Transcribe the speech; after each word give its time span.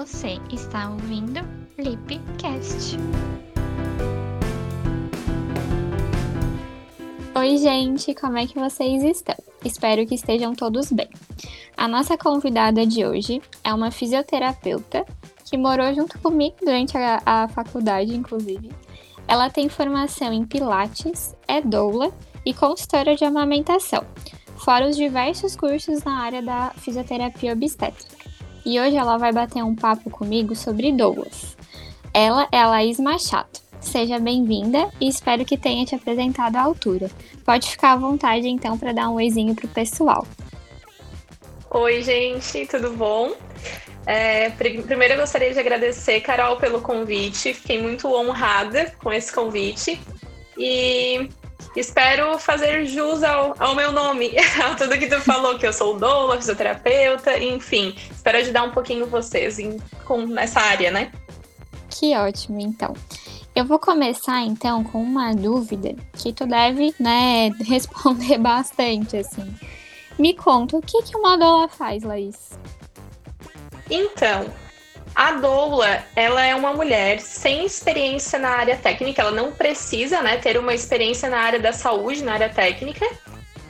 Você 0.00 0.40
está 0.50 0.88
ouvindo 0.88 1.40
Lipcast. 1.76 2.96
Oi, 7.34 7.58
gente, 7.58 8.14
como 8.14 8.38
é 8.38 8.46
que 8.46 8.58
vocês 8.58 9.02
estão? 9.02 9.36
Espero 9.62 10.06
que 10.06 10.14
estejam 10.14 10.54
todos 10.54 10.90
bem. 10.90 11.10
A 11.76 11.86
nossa 11.86 12.16
convidada 12.16 12.86
de 12.86 13.04
hoje 13.04 13.42
é 13.62 13.74
uma 13.74 13.90
fisioterapeuta 13.90 15.04
que 15.44 15.58
morou 15.58 15.92
junto 15.94 16.18
comigo 16.20 16.56
durante 16.62 16.96
a, 16.96 17.20
a 17.26 17.48
faculdade, 17.48 18.16
inclusive. 18.16 18.70
Ela 19.28 19.50
tem 19.50 19.68
formação 19.68 20.32
em 20.32 20.46
Pilates, 20.46 21.36
é 21.46 21.60
doula 21.60 22.10
e 22.46 22.54
consultora 22.54 23.14
de 23.14 23.26
amamentação, 23.26 24.02
fora 24.56 24.88
os 24.88 24.96
diversos 24.96 25.54
cursos 25.54 26.02
na 26.04 26.22
área 26.22 26.40
da 26.40 26.70
fisioterapia 26.70 27.52
obstétrica 27.52 28.19
e 28.64 28.80
hoje 28.80 28.96
ela 28.96 29.16
vai 29.16 29.32
bater 29.32 29.62
um 29.62 29.74
papo 29.74 30.10
comigo 30.10 30.54
sobre 30.54 30.92
doulas. 30.92 31.56
Ela 32.12 32.48
é 32.52 32.58
a 32.58 32.68
Laís 32.68 32.98
Machado. 32.98 33.60
Seja 33.80 34.18
bem-vinda 34.18 34.90
e 35.00 35.08
espero 35.08 35.44
que 35.44 35.56
tenha 35.56 35.86
te 35.86 35.94
apresentado 35.94 36.56
à 36.56 36.62
altura. 36.62 37.10
Pode 37.44 37.70
ficar 37.70 37.92
à 37.92 37.96
vontade 37.96 38.46
então 38.48 38.76
para 38.78 38.92
dar 38.92 39.08
um 39.08 39.14
oizinho 39.14 39.54
pro 39.54 39.68
pessoal. 39.68 40.26
Oi, 41.70 42.02
gente, 42.02 42.66
tudo 42.66 42.90
bom? 42.90 43.32
É, 44.06 44.50
primeiro 44.50 45.14
eu 45.14 45.20
gostaria 45.20 45.52
de 45.52 45.58
agradecer, 45.58 46.20
Carol, 46.20 46.56
pelo 46.56 46.80
convite. 46.80 47.54
Fiquei 47.54 47.80
muito 47.80 48.12
honrada 48.12 48.92
com 48.98 49.12
esse 49.12 49.32
convite. 49.32 50.00
E 50.58 51.28
Espero 51.76 52.38
fazer 52.38 52.84
jus 52.86 53.22
ao, 53.22 53.54
ao 53.58 53.74
meu 53.74 53.92
nome, 53.92 54.32
a 54.62 54.74
tudo 54.74 54.98
que 54.98 55.06
tu 55.06 55.20
falou, 55.20 55.58
que 55.58 55.66
eu 55.66 55.72
sou 55.72 55.98
doula, 55.98 56.36
fisioterapeuta, 56.36 57.38
enfim. 57.38 57.94
Espero 58.10 58.38
ajudar 58.38 58.64
um 58.64 58.70
pouquinho 58.72 59.06
vocês 59.06 59.58
em, 59.58 59.78
com, 60.04 60.26
nessa 60.26 60.60
área, 60.60 60.90
né? 60.90 61.12
Que 61.88 62.16
ótimo, 62.16 62.60
então. 62.60 62.94
Eu 63.54 63.64
vou 63.64 63.78
começar 63.78 64.42
então 64.42 64.84
com 64.84 65.02
uma 65.02 65.34
dúvida 65.34 65.94
que 66.14 66.32
tu 66.32 66.46
deve, 66.46 66.94
né, 67.00 67.50
responder 67.66 68.38
bastante 68.38 69.16
assim. 69.16 69.54
Me 70.18 70.34
conta, 70.34 70.76
o 70.76 70.82
que 70.82 71.02
que 71.02 71.16
uma 71.16 71.36
doula 71.36 71.68
faz, 71.68 72.02
Laís? 72.02 72.50
Então, 73.90 74.46
a 75.14 75.32
doula, 75.32 76.02
ela 76.14 76.44
é 76.44 76.54
uma 76.54 76.72
mulher 76.72 77.20
sem 77.20 77.66
experiência 77.66 78.38
na 78.38 78.50
área 78.50 78.76
técnica, 78.76 79.22
ela 79.22 79.30
não 79.30 79.52
precisa, 79.52 80.22
né, 80.22 80.36
ter 80.36 80.56
uma 80.56 80.72
experiência 80.72 81.28
na 81.28 81.38
área 81.38 81.58
da 81.58 81.72
saúde, 81.72 82.22
na 82.22 82.34
área 82.34 82.48
técnica. 82.48 83.06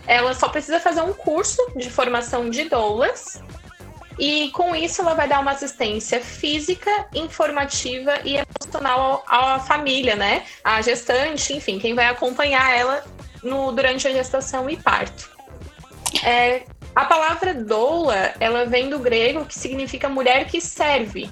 Ela 0.06 0.34
só 0.34 0.48
precisa 0.48 0.80
fazer 0.80 1.02
um 1.02 1.12
curso 1.12 1.60
de 1.77 1.91
formação 1.91 2.50
de 2.50 2.69
doulas 2.69 3.42
e 4.20 4.50
com 4.50 4.77
isso 4.77 5.00
ela 5.00 5.14
vai 5.14 5.27
dar 5.27 5.41
uma 5.41 5.52
assistência 5.52 6.20
física, 6.20 6.91
informativa 7.14 8.19
e 8.22 8.36
emocional 8.36 9.25
à 9.27 9.58
família, 9.58 10.14
né? 10.14 10.44
A 10.62 10.82
gestante, 10.82 11.54
enfim, 11.54 11.78
quem 11.78 11.94
vai 11.94 12.06
acompanhar 12.06 12.77
ela 12.77 13.02
no, 13.42 13.72
durante 13.72 14.06
a 14.06 14.12
gestação 14.12 14.69
e 14.69 14.77
parto. 14.77 15.30
É, 16.22 16.64
a 16.94 17.05
palavra 17.05 17.55
doula, 17.55 18.34
ela 18.41 18.66
vem 18.66 18.91
do 18.91 18.98
grego 18.98 19.44
que 19.44 19.58
significa 19.58 20.08
mulher 20.08 20.46
que 20.46 20.60
serve. 20.60 21.30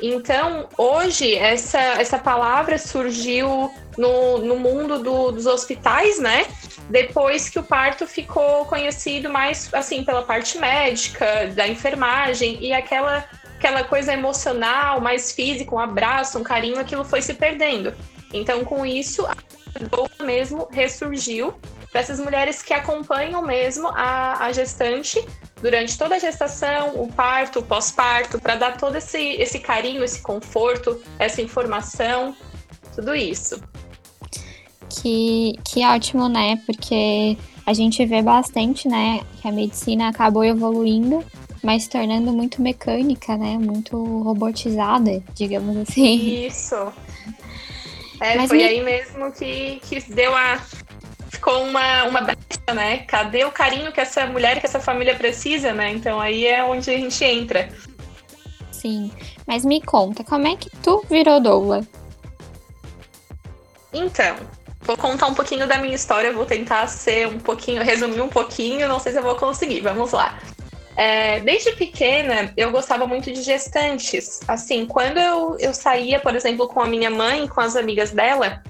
Então, 0.00 0.68
hoje, 0.76 1.34
essa, 1.34 1.78
essa 1.78 2.18
palavra 2.18 2.78
surgiu 2.78 3.72
no, 3.96 4.38
no 4.38 4.56
mundo 4.56 4.98
do, 5.02 5.30
dos 5.30 5.46
hospitais, 5.46 6.18
né? 6.18 6.46
Depois 6.90 7.48
que 7.48 7.58
o 7.58 7.62
parto 7.62 8.06
ficou 8.06 8.66
conhecido 8.66 9.30
mais, 9.30 9.72
assim, 9.72 10.04
pela 10.04 10.22
parte 10.22 10.58
médica, 10.58 11.46
da 11.54 11.66
enfermagem 11.68 12.58
e 12.60 12.72
aquela, 12.72 13.24
aquela 13.56 13.84
coisa 13.84 14.12
emocional, 14.12 15.00
mais 15.00 15.32
física, 15.32 15.74
um 15.74 15.78
abraço, 15.78 16.38
um 16.38 16.42
carinho, 16.42 16.78
aquilo 16.78 17.04
foi 17.04 17.22
se 17.22 17.34
perdendo. 17.34 17.94
Então, 18.32 18.64
com 18.64 18.84
isso, 18.84 19.24
a 19.26 19.36
doula 19.90 20.10
mesmo 20.20 20.68
ressurgiu 20.70 21.54
para 21.94 22.00
essas 22.00 22.18
mulheres 22.18 22.60
que 22.60 22.74
acompanham 22.74 23.40
mesmo 23.40 23.86
a, 23.86 24.46
a 24.46 24.52
gestante 24.52 25.24
durante 25.62 25.96
toda 25.96 26.16
a 26.16 26.18
gestação, 26.18 27.00
o 27.00 27.06
parto, 27.06 27.60
o 27.60 27.62
pós-parto, 27.62 28.40
para 28.40 28.56
dar 28.56 28.76
todo 28.76 28.96
esse, 28.96 29.16
esse 29.16 29.60
carinho, 29.60 30.02
esse 30.02 30.20
conforto, 30.20 31.00
essa 31.20 31.40
informação, 31.40 32.34
tudo 32.96 33.14
isso. 33.14 33.62
Que, 34.88 35.56
que 35.64 35.86
ótimo, 35.86 36.28
né? 36.28 36.60
Porque 36.66 37.38
a 37.64 37.72
gente 37.72 38.04
vê 38.04 38.20
bastante, 38.20 38.88
né, 38.88 39.20
que 39.40 39.46
a 39.46 39.52
medicina 39.52 40.08
acabou 40.08 40.42
evoluindo, 40.42 41.24
mas 41.62 41.84
se 41.84 41.90
tornando 41.90 42.32
muito 42.32 42.60
mecânica, 42.60 43.36
né? 43.36 43.56
Muito 43.56 43.96
robotizada, 44.24 45.22
digamos 45.32 45.76
assim. 45.76 46.44
Isso. 46.44 46.74
É, 48.20 48.36
mas 48.36 48.48
foi 48.48 48.58
me... 48.58 48.64
aí 48.64 48.80
mesmo 48.80 49.32
que, 49.32 49.80
que 49.82 50.00
deu 50.14 50.34
a, 50.34 50.58
ficou 51.44 51.62
uma, 51.62 52.04
uma 52.04 52.20
brecha, 52.22 52.74
né? 52.74 52.98
Cadê 53.06 53.44
o 53.44 53.52
carinho 53.52 53.92
que 53.92 54.00
essa 54.00 54.24
mulher, 54.24 54.58
que 54.60 54.64
essa 54.64 54.80
família 54.80 55.14
precisa, 55.14 55.74
né? 55.74 55.90
Então 55.90 56.18
aí 56.18 56.46
é 56.46 56.64
onde 56.64 56.90
a 56.90 56.96
gente 56.96 57.22
entra. 57.22 57.68
Sim, 58.70 59.12
mas 59.46 59.62
me 59.62 59.82
conta, 59.82 60.24
como 60.24 60.46
é 60.46 60.56
que 60.56 60.70
tu 60.82 61.04
virou 61.10 61.38
doula? 61.40 61.86
Então, 63.92 64.36
vou 64.80 64.96
contar 64.96 65.26
um 65.26 65.34
pouquinho 65.34 65.66
da 65.68 65.76
minha 65.76 65.94
história, 65.94 66.32
vou 66.32 66.46
tentar 66.46 66.86
ser 66.86 67.28
um 67.28 67.38
pouquinho, 67.38 67.82
resumir 67.82 68.22
um 68.22 68.28
pouquinho, 68.28 68.88
não 68.88 68.98
sei 68.98 69.12
se 69.12 69.18
eu 69.18 69.22
vou 69.22 69.36
conseguir, 69.36 69.80
vamos 69.80 70.12
lá. 70.12 70.38
É, 70.96 71.40
desde 71.40 71.72
pequena, 71.72 72.52
eu 72.56 72.70
gostava 72.70 73.06
muito 73.06 73.30
de 73.30 73.42
gestantes. 73.42 74.40
Assim, 74.48 74.86
quando 74.86 75.18
eu, 75.18 75.56
eu 75.58 75.74
saía, 75.74 76.18
por 76.20 76.34
exemplo, 76.34 76.68
com 76.68 76.80
a 76.80 76.86
minha 76.86 77.10
mãe, 77.10 77.46
com 77.46 77.60
as 77.60 77.76
amigas 77.76 78.12
dela, 78.12 78.62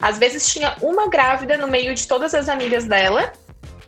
às 0.00 0.18
vezes 0.18 0.46
tinha 0.48 0.76
uma 0.80 1.08
grávida 1.08 1.56
no 1.56 1.68
meio 1.68 1.94
de 1.94 2.06
todas 2.06 2.34
as 2.34 2.48
amigas 2.48 2.84
dela. 2.84 3.32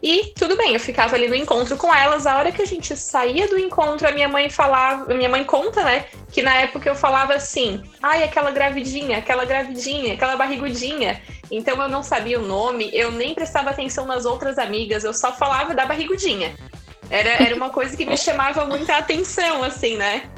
E 0.02 0.32
tudo 0.34 0.56
bem, 0.56 0.72
eu 0.72 0.80
ficava 0.80 1.14
ali 1.14 1.28
no 1.28 1.34
encontro 1.34 1.76
com 1.76 1.94
elas. 1.94 2.26
A 2.26 2.38
hora 2.38 2.50
que 2.50 2.62
a 2.62 2.66
gente 2.66 2.96
saía 2.96 3.46
do 3.48 3.58
encontro, 3.58 4.08
a 4.08 4.12
minha 4.12 4.28
mãe 4.28 4.48
falava, 4.48 5.12
minha 5.12 5.28
mãe 5.28 5.44
conta, 5.44 5.84
né? 5.84 6.06
Que 6.32 6.40
na 6.42 6.54
época 6.54 6.88
eu 6.88 6.94
falava 6.94 7.34
assim: 7.34 7.82
ai, 8.02 8.22
aquela 8.22 8.50
gravidinha, 8.50 9.18
aquela 9.18 9.44
gravidinha, 9.44 10.14
aquela 10.14 10.36
barrigudinha. 10.36 11.20
Então 11.50 11.80
eu 11.82 11.88
não 11.88 12.02
sabia 12.02 12.40
o 12.40 12.46
nome, 12.46 12.90
eu 12.94 13.10
nem 13.10 13.34
prestava 13.34 13.70
atenção 13.70 14.06
nas 14.06 14.24
outras 14.24 14.56
amigas, 14.56 15.04
eu 15.04 15.12
só 15.12 15.32
falava 15.32 15.74
da 15.74 15.84
barrigudinha. 15.84 16.54
Era, 17.10 17.42
era 17.42 17.54
uma 17.54 17.70
coisa 17.70 17.96
que 17.96 18.06
me 18.06 18.16
chamava 18.16 18.64
muita 18.64 18.96
atenção, 18.96 19.64
assim, 19.64 19.96
né? 19.96 20.30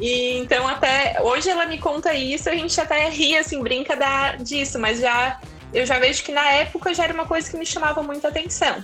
E 0.00 0.38
então 0.38 0.66
até 0.66 1.09
hoje 1.22 1.48
ela 1.48 1.66
me 1.66 1.78
conta 1.78 2.12
isso, 2.14 2.48
a 2.48 2.54
gente 2.54 2.80
até 2.80 3.08
ri 3.08 3.36
assim, 3.36 3.62
brinca 3.62 3.96
da, 3.96 4.36
disso, 4.36 4.78
mas 4.78 5.00
já 5.00 5.40
eu 5.72 5.86
já 5.86 5.98
vejo 5.98 6.24
que 6.24 6.32
na 6.32 6.50
época 6.52 6.92
já 6.92 7.04
era 7.04 7.14
uma 7.14 7.26
coisa 7.26 7.48
que 7.48 7.56
me 7.56 7.64
chamava 7.64 8.02
muita 8.02 8.28
atenção. 8.28 8.82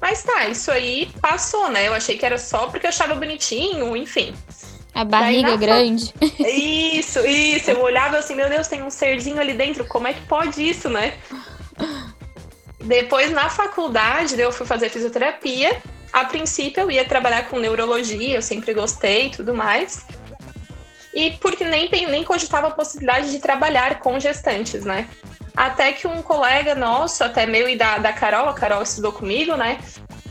Mas 0.00 0.22
tá, 0.22 0.46
isso 0.48 0.70
aí 0.70 1.10
passou, 1.20 1.70
né? 1.70 1.88
Eu 1.88 1.94
achei 1.94 2.18
que 2.18 2.26
era 2.26 2.36
só 2.36 2.66
porque 2.66 2.86
eu 2.86 2.90
achava 2.90 3.14
bonitinho, 3.14 3.96
enfim. 3.96 4.34
A 4.94 5.04
barriga 5.04 5.56
Daí, 5.56 5.58
grande. 5.58 6.12
Isso, 6.38 7.20
isso. 7.20 7.70
Eu 7.70 7.80
olhava 7.80 8.18
assim, 8.18 8.34
meu 8.34 8.46
Deus, 8.50 8.68
tem 8.68 8.82
um 8.82 8.90
serzinho 8.90 9.40
ali 9.40 9.54
dentro, 9.54 9.86
como 9.86 10.06
é 10.06 10.12
que 10.12 10.20
pode 10.26 10.68
isso, 10.68 10.90
né? 10.90 11.14
Depois, 12.78 13.30
na 13.30 13.48
faculdade, 13.48 14.38
eu 14.38 14.52
fui 14.52 14.66
fazer 14.66 14.90
fisioterapia. 14.90 15.80
A 16.12 16.26
princípio, 16.26 16.82
eu 16.82 16.90
ia 16.90 17.06
trabalhar 17.06 17.48
com 17.48 17.58
neurologia, 17.58 18.36
eu 18.36 18.42
sempre 18.42 18.74
gostei 18.74 19.28
e 19.28 19.30
tudo 19.30 19.54
mais 19.54 20.04
e 21.14 21.32
porque 21.32 21.64
nem, 21.64 21.90
nem 21.90 22.24
cogitava 22.24 22.68
a 22.68 22.70
possibilidade 22.70 23.30
de 23.30 23.38
trabalhar 23.38 23.98
com 23.98 24.18
gestantes, 24.18 24.84
né? 24.84 25.08
Até 25.54 25.92
que 25.92 26.06
um 26.06 26.22
colega 26.22 26.74
nosso, 26.74 27.22
até 27.22 27.44
meu 27.44 27.68
e 27.68 27.76
da, 27.76 27.98
da 27.98 28.12
Carol, 28.12 28.48
a 28.48 28.54
Carol 28.54 28.82
estudou 28.82 29.12
comigo, 29.12 29.54
né? 29.54 29.78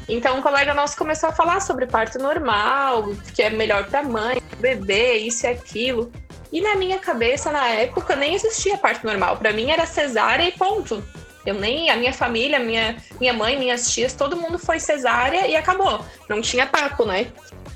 Então 0.10 0.38
um 0.38 0.42
colega 0.42 0.74
nosso 0.74 0.98
começou 0.98 1.30
a 1.30 1.32
falar 1.32 1.62
sobre 1.62 1.86
parto 1.86 2.18
normal, 2.18 3.14
que 3.34 3.42
é 3.42 3.50
melhor 3.50 3.86
para 3.86 4.04
mãe, 4.04 4.42
bebê, 4.60 5.18
isso 5.18 5.46
e 5.46 5.50
aquilo. 5.50 6.12
E 6.52 6.60
na 6.60 6.76
minha 6.76 7.00
cabeça, 7.00 7.52
na 7.52 7.66
época, 7.68 8.16
nem 8.16 8.36
existia 8.36 8.78
parto 8.78 9.06
normal. 9.06 9.38
Para 9.38 9.54
mim 9.54 9.72
era 9.72 9.86
cesárea 9.86 10.44
e 10.44 10.52
ponto. 10.52 11.02
Eu 11.46 11.56
nem, 11.56 11.90
a 11.90 11.96
minha 11.96 12.14
família, 12.14 12.60
minha, 12.60 12.98
minha 13.20 13.34
mãe, 13.34 13.58
minhas 13.58 13.92
tias, 13.92 14.14
todo 14.14 14.38
mundo 14.38 14.60
foi 14.60 14.80
cesárea 14.80 15.48
e 15.48 15.56
acabou. 15.56 16.06
Não 16.30 16.42
tinha 16.42 16.68
papo, 16.68 17.06
né? 17.06 17.28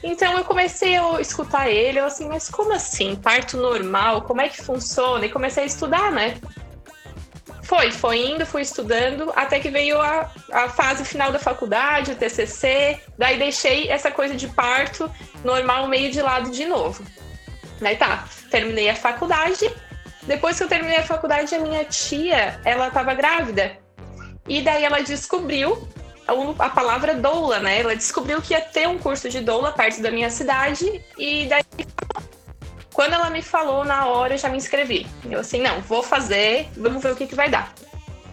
Então 0.03 0.37
eu 0.37 0.43
comecei 0.43 0.95
a 0.97 1.19
escutar 1.19 1.69
ele, 1.69 1.99
eu 1.99 2.05
assim, 2.05 2.27
mas 2.27 2.47
como 2.47 2.73
assim? 2.73 3.15
Parto 3.15 3.57
normal? 3.57 4.21
Como 4.21 4.41
é 4.41 4.49
que 4.49 4.61
funciona? 4.61 5.25
E 5.25 5.29
comecei 5.29 5.63
a 5.63 5.65
estudar, 5.65 6.11
né? 6.11 6.37
Foi, 7.63 7.91
foi 7.91 8.29
indo, 8.29 8.45
fui 8.45 8.61
estudando, 8.61 9.33
até 9.35 9.59
que 9.59 9.69
veio 9.69 9.99
a, 9.99 10.29
a 10.51 10.69
fase 10.69 11.03
final 11.03 11.31
da 11.31 11.39
faculdade, 11.39 12.11
o 12.11 12.15
TCC, 12.15 13.01
daí 13.17 13.39
deixei 13.39 13.89
essa 13.89 14.11
coisa 14.11 14.35
de 14.35 14.47
parto 14.47 15.09
normal 15.43 15.87
meio 15.87 16.11
de 16.11 16.21
lado 16.21 16.51
de 16.51 16.65
novo. 16.65 17.03
Daí 17.81 17.95
tá, 17.97 18.25
terminei 18.51 18.87
a 18.89 18.95
faculdade, 18.95 19.73
depois 20.27 20.57
que 20.57 20.63
eu 20.63 20.67
terminei 20.67 20.97
a 20.97 21.03
faculdade, 21.03 21.53
a 21.53 21.59
minha 21.59 21.83
tia, 21.85 22.59
ela 22.63 22.89
tava 22.89 23.13
grávida, 23.13 23.77
e 24.47 24.61
daí 24.61 24.83
ela 24.83 25.01
descobriu 25.01 25.87
a 26.59 26.69
palavra 26.69 27.15
doula, 27.15 27.59
né? 27.59 27.79
Ela 27.79 27.95
descobriu 27.95 28.41
que 28.41 28.53
ia 28.53 28.61
ter 28.61 28.87
um 28.87 28.97
curso 28.97 29.29
de 29.29 29.41
doula 29.41 29.71
perto 29.71 30.01
da 30.01 30.11
minha 30.11 30.29
cidade 30.29 31.03
e 31.17 31.45
daí 31.45 31.63
Quando 32.93 33.13
ela 33.13 33.29
me 33.29 33.41
falou, 33.41 33.83
na 33.83 34.05
hora 34.07 34.33
eu 34.33 34.37
já 34.37 34.49
me 34.49 34.57
inscrevi. 34.57 35.05
Eu 35.29 35.39
assim, 35.39 35.61
não, 35.61 35.81
vou 35.81 36.01
fazer, 36.01 36.67
vamos 36.75 37.03
ver 37.03 37.11
o 37.11 37.15
que, 37.15 37.27
que 37.27 37.35
vai 37.35 37.49
dar. 37.49 37.73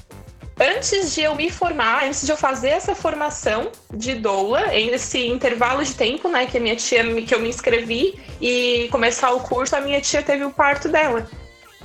antes 0.59 1.13
de 1.13 1.21
eu 1.21 1.35
me 1.35 1.49
formar, 1.49 2.05
antes 2.05 2.25
de 2.25 2.31
eu 2.31 2.37
fazer 2.37 2.69
essa 2.69 2.95
formação 2.95 3.71
de 3.93 4.15
doula, 4.15 4.67
nesse 4.67 5.27
intervalo 5.27 5.83
de 5.83 5.93
tempo, 5.93 6.27
né, 6.27 6.45
que 6.45 6.57
a 6.57 6.59
minha 6.59 6.75
tia 6.75 7.03
que 7.21 7.33
eu 7.33 7.39
me 7.39 7.49
inscrevi 7.49 8.19
e 8.41 8.87
começar 8.91 9.31
o 9.31 9.39
curso, 9.39 9.75
a 9.75 9.81
minha 9.81 10.01
tia 10.01 10.21
teve 10.23 10.43
o 10.43 10.51
parto 10.51 10.89
dela. 10.89 11.29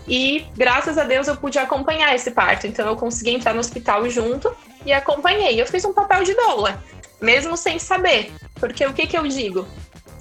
E 0.06 0.46
graças 0.56 0.98
a 0.98 1.04
Deus 1.04 1.28
eu 1.28 1.36
pude 1.36 1.58
acompanhar 1.58 2.14
esse 2.14 2.30
parto. 2.30 2.66
Então 2.66 2.86
eu 2.88 2.96
consegui 2.96 3.30
entrar 3.30 3.54
no 3.54 3.60
hospital 3.60 4.08
junto 4.08 4.54
e 4.84 4.92
acompanhei. 4.92 5.60
Eu 5.60 5.66
fiz 5.66 5.84
um 5.84 5.92
papel 5.92 6.24
de 6.24 6.34
doula, 6.34 6.82
mesmo 7.20 7.56
sem 7.56 7.78
saber. 7.78 8.32
Porque 8.56 8.84
o 8.84 8.92
que, 8.92 9.06
que 9.06 9.16
eu 9.16 9.26
digo? 9.26 9.66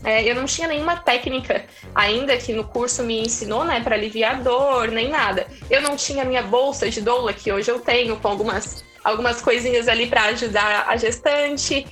É, 0.04 0.24
eu 0.24 0.34
não 0.34 0.46
tinha 0.46 0.68
nenhuma 0.68 0.98
técnica 0.98 1.66
ainda 1.94 2.36
que 2.38 2.54
no 2.54 2.64
curso 2.64 3.04
me 3.04 3.22
ensinou, 3.22 3.64
né, 3.64 3.82
para 3.82 3.96
aliviar 3.96 4.42
dor, 4.42 4.90
nem 4.90 5.10
nada. 5.10 5.46
Eu 5.70 5.82
não 5.82 5.96
tinha 5.96 6.26
minha 6.26 6.42
bolsa 6.42 6.90
de 6.90 7.02
doula, 7.02 7.34
que 7.34 7.52
hoje 7.52 7.70
eu 7.70 7.80
tenho, 7.80 8.18
com 8.18 8.28
algumas, 8.28 8.84
algumas 9.04 9.42
coisinhas 9.42 9.88
ali 9.88 10.08
para 10.08 10.26
ajudar 10.26 10.86
a 10.88 10.98
gestante. 10.98 11.86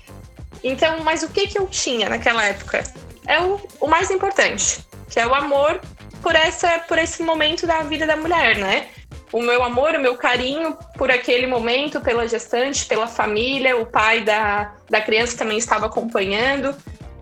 Então, 0.63 1.03
mas 1.03 1.23
o 1.23 1.29
que, 1.29 1.47
que 1.47 1.59
eu 1.59 1.67
tinha 1.67 2.09
naquela 2.09 2.43
época? 2.45 2.83
É 3.27 3.39
o, 3.41 3.61
o 3.79 3.87
mais 3.87 4.09
importante, 4.09 4.79
que 5.07 5.19
é 5.19 5.27
o 5.27 5.33
amor 5.35 5.79
por, 6.21 6.35
essa, 6.35 6.79
por 6.79 6.97
esse 6.97 7.21
momento 7.21 7.67
da 7.67 7.83
vida 7.83 8.07
da 8.07 8.15
mulher, 8.15 8.57
né? 8.57 8.87
O 9.31 9.41
meu 9.41 9.61
amor, 9.61 9.93
o 9.93 9.99
meu 9.99 10.17
carinho 10.17 10.75
por 10.97 11.11
aquele 11.11 11.45
momento, 11.45 12.01
pela 12.01 12.27
gestante, 12.27 12.85
pela 12.85 13.05
família, 13.05 13.77
o 13.77 13.85
pai 13.85 14.21
da, 14.21 14.73
da 14.89 14.99
criança 14.99 15.37
também 15.37 15.59
estava 15.59 15.85
acompanhando. 15.85 16.75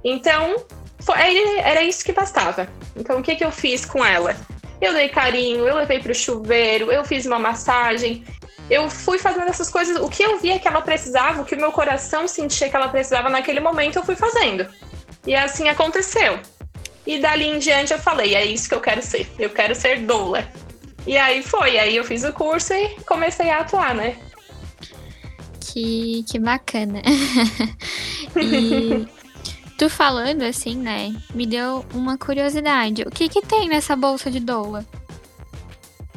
Então, 0.04 0.56
era 1.60 1.84
isso 1.84 2.04
que 2.04 2.12
bastava. 2.12 2.68
Então, 2.96 3.20
o 3.20 3.24
que, 3.24 3.36
que 3.36 3.44
eu 3.44 3.52
fiz 3.52 3.86
com 3.86 4.04
ela? 4.04 4.36
Eu 4.82 4.94
dei 4.94 5.10
carinho, 5.10 5.68
eu 5.68 5.76
levei 5.76 6.00
para 6.00 6.12
o 6.12 6.16
chuveiro, 6.16 6.92
eu 6.92 7.04
fiz 7.04 7.26
uma 7.26 7.40
massagem, 7.40 8.24
eu 8.70 8.90
fui 8.90 9.18
fazendo 9.18 9.50
essas 9.50 9.70
coisas. 9.70 9.98
O 9.98 10.10
que 10.10 10.24
eu 10.24 10.40
via 10.40 10.60
que 10.60 10.68
ela 10.68 10.82
precisava, 10.82 11.42
o 11.42 11.46
que 11.46 11.56
o 11.56 11.60
meu 11.60 11.72
coração 11.72 12.28
sentia 12.28 12.70
que 12.70 12.76
ela 12.76 12.90
precisava 12.90 13.30
naquele 13.30 13.60
momento, 13.60 13.98
eu 13.98 14.04
fui 14.04 14.16
fazendo. 14.16 14.68
E 15.26 15.36
assim 15.36 15.68
aconteceu. 15.68 16.40
E 17.06 17.20
dali 17.20 17.46
em 17.46 17.60
diante 17.60 17.94
eu 17.94 18.00
falei: 18.00 18.36
é 18.36 18.46
isso 18.46 18.68
que 18.68 18.76
eu 18.76 18.82
quero 18.82 19.02
ser. 19.02 19.28
Eu 19.40 19.50
quero 19.50 19.74
ser 19.74 20.02
doula. 20.02 20.48
E 21.06 21.18
aí 21.18 21.42
foi. 21.42 21.80
Aí 21.80 21.96
eu 21.96 22.04
fiz 22.04 22.24
o 22.24 22.34
curso 22.34 22.74
e 22.74 22.90
comecei 23.06 23.50
a 23.50 23.60
atuar, 23.60 23.96
né? 23.96 24.18
Que, 25.62 26.24
que 26.30 26.38
bacana. 26.38 27.02
e 28.36 29.08
Tu 29.78 29.90
falando 29.90 30.42
assim, 30.42 30.76
né, 30.76 31.14
me 31.36 31.46
deu 31.46 31.86
uma 31.94 32.18
curiosidade. 32.18 33.04
O 33.04 33.12
que 33.12 33.30
que 33.30 33.42
tem 33.42 33.70
nessa 33.70 33.96
bolsa 33.96 34.32
de 34.32 34.40
doula? 34.40 34.84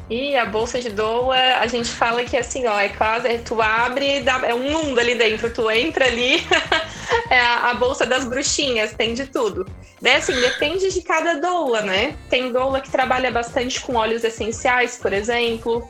E 0.08 0.34
a 0.34 0.44
bolsa 0.44 0.80
de 0.80 0.88
doula, 0.90 1.36
a 1.60 1.66
gente 1.68 1.88
fala 1.88 2.24
que 2.24 2.36
assim, 2.36 2.66
ó, 2.66 2.80
é 2.80 2.88
quase, 2.88 3.38
tu 3.40 3.62
abre, 3.62 4.24
é 4.44 4.54
um 4.54 4.72
mundo 4.72 4.98
ali 4.98 5.14
dentro, 5.14 5.52
tu 5.52 5.70
entra 5.70 6.06
ali, 6.06 6.44
é 7.30 7.38
a, 7.38 7.70
a, 7.70 7.74
bolsa 7.74 8.04
das 8.04 8.24
bruxinhas, 8.24 8.92
tem 8.92 9.14
de 9.14 9.26
tudo. 9.26 9.64
Daí 10.02 10.16
assim, 10.16 10.34
depende 10.40 10.90
de 10.90 11.02
cada 11.02 11.34
doula, 11.34 11.82
né? 11.82 12.16
Tem 12.28 12.50
doula 12.50 12.80
que 12.80 12.90
trabalha 12.90 13.30
bastante 13.30 13.80
com 13.82 13.94
óleos 13.94 14.24
essenciais, 14.24 14.96
por 14.96 15.12
exemplo. 15.12 15.86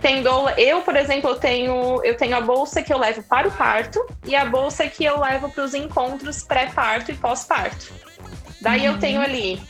Tem 0.00 0.22
doula, 0.22 0.54
eu, 0.58 0.80
por 0.80 0.96
exemplo, 0.96 1.30
eu 1.30 1.36
tenho, 1.36 2.02
eu 2.02 2.16
tenho 2.16 2.36
a 2.36 2.40
bolsa 2.40 2.82
que 2.82 2.92
eu 2.92 2.98
levo 2.98 3.22
para 3.22 3.48
o 3.48 3.50
parto 3.50 4.04
e 4.24 4.34
a 4.34 4.46
bolsa 4.46 4.86
que 4.88 5.04
eu 5.04 5.20
levo 5.20 5.50
para 5.50 5.62
os 5.62 5.74
encontros 5.74 6.42
pré-parto 6.42 7.10
e 7.10 7.14
pós-parto. 7.14 7.92
Daí 8.62 8.80
uhum. 8.80 8.94
eu 8.94 8.98
tenho 8.98 9.20
ali 9.20 9.60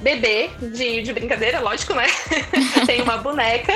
bebê 0.00 0.50
de, 0.60 1.02
de 1.02 1.12
brincadeira, 1.12 1.60
lógico, 1.60 1.94
né? 1.94 2.06
eu 2.76 2.86
tenho 2.86 3.04
uma 3.04 3.18
boneca, 3.18 3.72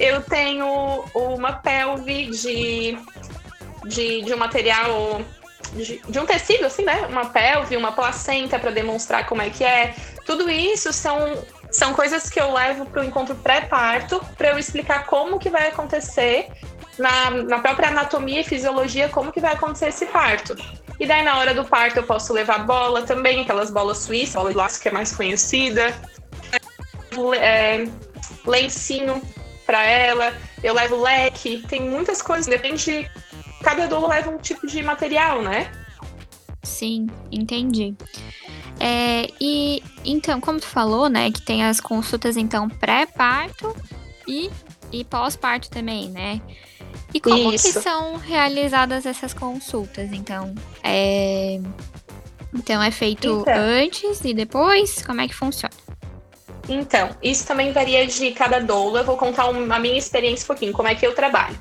eu 0.00 0.22
tenho 0.22 1.04
uma 1.14 1.54
pelve 1.54 2.26
de, 2.30 2.98
de, 3.86 4.22
de 4.22 4.34
um 4.34 4.36
material 4.36 5.22
de, 5.74 6.00
de, 6.08 6.18
um 6.18 6.26
tecido, 6.26 6.66
assim, 6.66 6.84
né? 6.84 7.06
Uma 7.08 7.26
pelve, 7.26 7.76
uma 7.76 7.92
placenta 7.92 8.58
para 8.58 8.70
demonstrar 8.70 9.26
como 9.26 9.42
é 9.42 9.50
que 9.50 9.64
é. 9.64 9.94
Tudo 10.24 10.50
isso 10.50 10.92
são 10.92 11.18
são 11.70 11.92
coisas 11.92 12.28
que 12.30 12.40
eu 12.40 12.52
levo 12.52 12.86
para 12.86 13.02
o 13.02 13.04
encontro 13.04 13.34
pré-parto 13.36 14.20
para 14.36 14.48
eu 14.48 14.58
explicar 14.58 15.06
como 15.06 15.38
que 15.38 15.50
vai 15.50 15.68
acontecer 15.68 16.48
na, 16.98 17.30
na 17.30 17.58
própria 17.58 17.88
anatomia 17.88 18.40
e 18.40 18.44
fisiologia 18.44 19.08
como 19.08 19.32
que 19.32 19.40
vai 19.40 19.52
acontecer 19.52 19.88
esse 19.88 20.06
parto. 20.06 20.56
E 20.98 21.06
daí 21.06 21.22
na 21.22 21.38
hora 21.38 21.54
do 21.54 21.64
parto 21.64 21.98
eu 21.98 22.02
posso 22.02 22.32
levar 22.32 22.66
bola 22.66 23.02
também, 23.02 23.42
aquelas 23.42 23.70
bolas 23.70 23.98
suíças, 23.98 24.34
bola 24.34 24.50
de 24.50 24.56
laço 24.56 24.80
que 24.80 24.88
é 24.88 24.92
mais 24.92 25.14
conhecida. 25.14 25.94
É, 27.40 27.86
lencinho 28.46 29.22
para 29.64 29.82
ela, 29.84 30.32
eu 30.62 30.74
levo 30.74 31.00
leque, 31.00 31.64
tem 31.68 31.82
muitas 31.82 32.22
coisas, 32.22 32.46
depende 32.46 33.08
cada 33.62 33.86
doula 33.86 34.08
leva 34.08 34.30
um 34.30 34.38
tipo 34.38 34.66
de 34.66 34.82
material, 34.82 35.42
né? 35.42 35.70
Sim, 36.62 37.06
entendi. 37.30 37.94
É, 38.80 39.28
e 39.40 39.82
então, 40.04 40.40
como 40.40 40.60
tu 40.60 40.66
falou, 40.66 41.08
né, 41.08 41.30
que 41.30 41.42
tem 41.42 41.64
as 41.64 41.80
consultas 41.80 42.36
então 42.36 42.68
pré-parto 42.68 43.74
e, 44.26 44.50
e 44.92 45.04
pós-parto 45.04 45.70
também, 45.70 46.08
né? 46.10 46.40
E 47.12 47.20
como 47.20 47.52
Isso. 47.52 47.72
que 47.72 47.80
são 47.80 48.16
realizadas 48.16 49.06
essas 49.06 49.32
consultas? 49.32 50.12
Então, 50.12 50.54
é 50.82 51.60
então 52.54 52.82
é 52.82 52.90
feito 52.90 53.26
então. 53.26 53.54
antes 53.56 54.24
e 54.24 54.32
depois? 54.32 55.02
Como 55.02 55.20
é 55.20 55.28
que 55.28 55.34
funciona? 55.34 55.74
Então, 56.68 57.10
isso 57.22 57.46
também 57.46 57.72
varia 57.72 58.06
de 58.06 58.30
cada 58.32 58.58
doula. 58.58 59.00
Eu 59.00 59.04
vou 59.04 59.16
contar 59.16 59.44
a 59.44 59.78
minha 59.78 59.96
experiência 59.96 60.44
um 60.44 60.48
pouquinho, 60.48 60.72
como 60.72 60.88
é 60.88 60.94
que 60.94 61.06
eu 61.06 61.14
trabalho. 61.14 61.58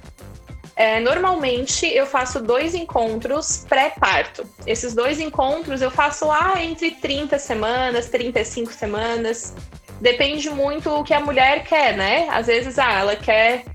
É, 0.78 1.00
normalmente 1.00 1.88
eu 1.88 2.06
faço 2.06 2.40
dois 2.40 2.76
encontros 2.76 3.66
pré-parto. 3.68 4.48
Esses 4.64 4.94
dois 4.94 5.20
encontros 5.20 5.82
eu 5.82 5.90
faço 5.90 6.28
lá 6.28 6.64
entre 6.64 6.92
30 6.92 7.40
semanas, 7.40 8.10
35 8.10 8.72
semanas. 8.72 9.56
Depende 10.00 10.52
muito 10.52 10.92
o 10.92 11.04
que 11.04 11.16
a 11.16 11.20
mulher 11.20 11.64
quer, 11.64 11.98
né? 11.98 12.28
Às 12.30 12.46
vezes, 12.46 12.78
ah, 12.78 12.94
ela 12.94 13.16
quer. 13.16 13.66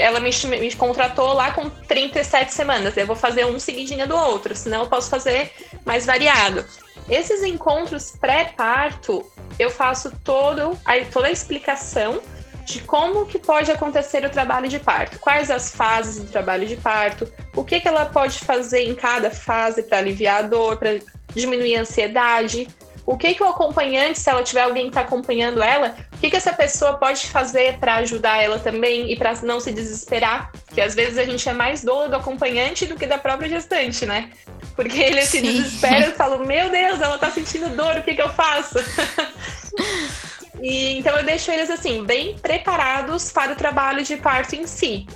ela 0.00 0.18
me, 0.18 0.30
me 0.58 0.74
contratou 0.74 1.34
lá 1.34 1.50
com 1.50 1.68
37 1.68 2.50
semanas. 2.50 2.96
Eu 2.96 3.06
vou 3.06 3.14
fazer 3.14 3.44
um 3.44 3.58
seguidinho 3.58 4.08
do 4.08 4.16
outro, 4.16 4.56
senão 4.56 4.84
eu 4.84 4.88
posso 4.88 5.10
fazer 5.10 5.52
mais 5.84 6.06
variado. 6.06 6.64
Esses 7.10 7.42
encontros 7.42 8.12
pré-parto, 8.18 9.22
eu 9.58 9.68
faço 9.68 10.10
todo, 10.24 10.78
toda 11.12 11.26
a 11.26 11.30
explicação 11.30 12.22
de 12.66 12.80
como 12.80 13.24
que 13.26 13.38
pode 13.38 13.70
acontecer 13.70 14.24
o 14.24 14.30
trabalho 14.30 14.68
de 14.68 14.80
parto, 14.80 15.20
quais 15.20 15.52
as 15.52 15.70
fases 15.70 16.18
do 16.18 16.26
trabalho 16.26 16.66
de 16.66 16.76
parto, 16.76 17.32
o 17.54 17.64
que, 17.64 17.78
que 17.80 17.86
ela 17.86 18.04
pode 18.04 18.40
fazer 18.40 18.82
em 18.82 18.94
cada 18.94 19.30
fase 19.30 19.84
para 19.84 19.98
aliviar 19.98 20.44
a 20.44 20.48
dor, 20.48 20.76
para 20.76 20.98
diminuir 21.32 21.76
a 21.76 21.82
ansiedade, 21.82 22.66
o 23.06 23.16
que, 23.16 23.34
que 23.34 23.42
o 23.42 23.46
acompanhante, 23.46 24.18
se 24.18 24.28
ela 24.28 24.42
tiver 24.42 24.62
alguém 24.62 24.84
que 24.84 24.88
está 24.88 25.02
acompanhando 25.02 25.62
ela, 25.62 25.94
o 26.12 26.18
que, 26.18 26.28
que 26.28 26.34
essa 26.34 26.52
pessoa 26.52 26.94
pode 26.94 27.28
fazer 27.28 27.78
para 27.78 27.94
ajudar 27.96 28.42
ela 28.42 28.58
também 28.58 29.12
e 29.12 29.16
para 29.16 29.32
não 29.44 29.60
se 29.60 29.70
desesperar, 29.70 30.50
que 30.74 30.80
às 30.80 30.92
vezes 30.92 31.18
a 31.18 31.24
gente 31.24 31.48
é 31.48 31.52
mais 31.52 31.84
dor 31.84 32.08
do 32.08 32.16
acompanhante 32.16 32.84
do 32.84 32.96
que 32.96 33.06
da 33.06 33.16
própria 33.16 33.48
gestante, 33.48 34.04
né? 34.04 34.30
Porque 34.74 34.98
ele 34.98 35.22
Sim. 35.22 35.38
se 35.38 35.42
desespera 35.42 36.08
e 36.08 36.12
fala, 36.14 36.36
meu 36.44 36.68
Deus, 36.68 37.00
ela 37.00 37.14
está 37.14 37.30
sentindo 37.30 37.68
dor, 37.76 37.96
o 37.98 38.02
que, 38.02 38.12
que 38.12 38.22
eu 38.22 38.30
faço? 38.30 38.76
E, 40.60 40.98
então 40.98 41.16
eu 41.16 41.24
deixo 41.24 41.50
eles 41.50 41.70
assim, 41.70 42.04
bem 42.04 42.38
preparados 42.38 43.30
para 43.30 43.52
o 43.52 43.56
trabalho 43.56 44.02
de 44.02 44.16
parto 44.16 44.54
em 44.54 44.66
si. 44.66 45.06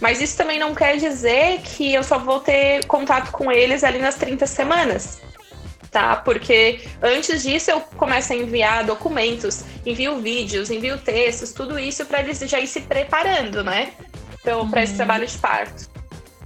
Mas 0.00 0.20
isso 0.20 0.36
também 0.36 0.58
não 0.58 0.74
quer 0.74 0.96
dizer 0.96 1.60
que 1.60 1.94
eu 1.94 2.02
só 2.02 2.18
vou 2.18 2.40
ter 2.40 2.84
contato 2.86 3.30
com 3.30 3.50
eles 3.52 3.84
ali 3.84 3.98
nas 3.98 4.16
30 4.16 4.46
semanas. 4.46 5.20
Tá? 5.90 6.16
Porque 6.16 6.80
antes 7.02 7.42
disso 7.42 7.70
eu 7.70 7.80
começo 7.80 8.32
a 8.32 8.36
enviar 8.36 8.82
documentos, 8.84 9.62
envio 9.84 10.18
vídeos, 10.20 10.70
envio 10.70 10.98
textos, 10.98 11.52
tudo 11.52 11.78
isso 11.78 12.06
para 12.06 12.20
eles 12.20 12.38
já 12.40 12.58
ir 12.58 12.66
se 12.66 12.80
preparando, 12.80 13.62
né? 13.62 13.92
Então, 14.40 14.68
para 14.68 14.82
esse 14.82 14.92
uhum. 14.92 14.96
trabalho 14.96 15.26
de 15.26 15.38
parto. 15.38 15.90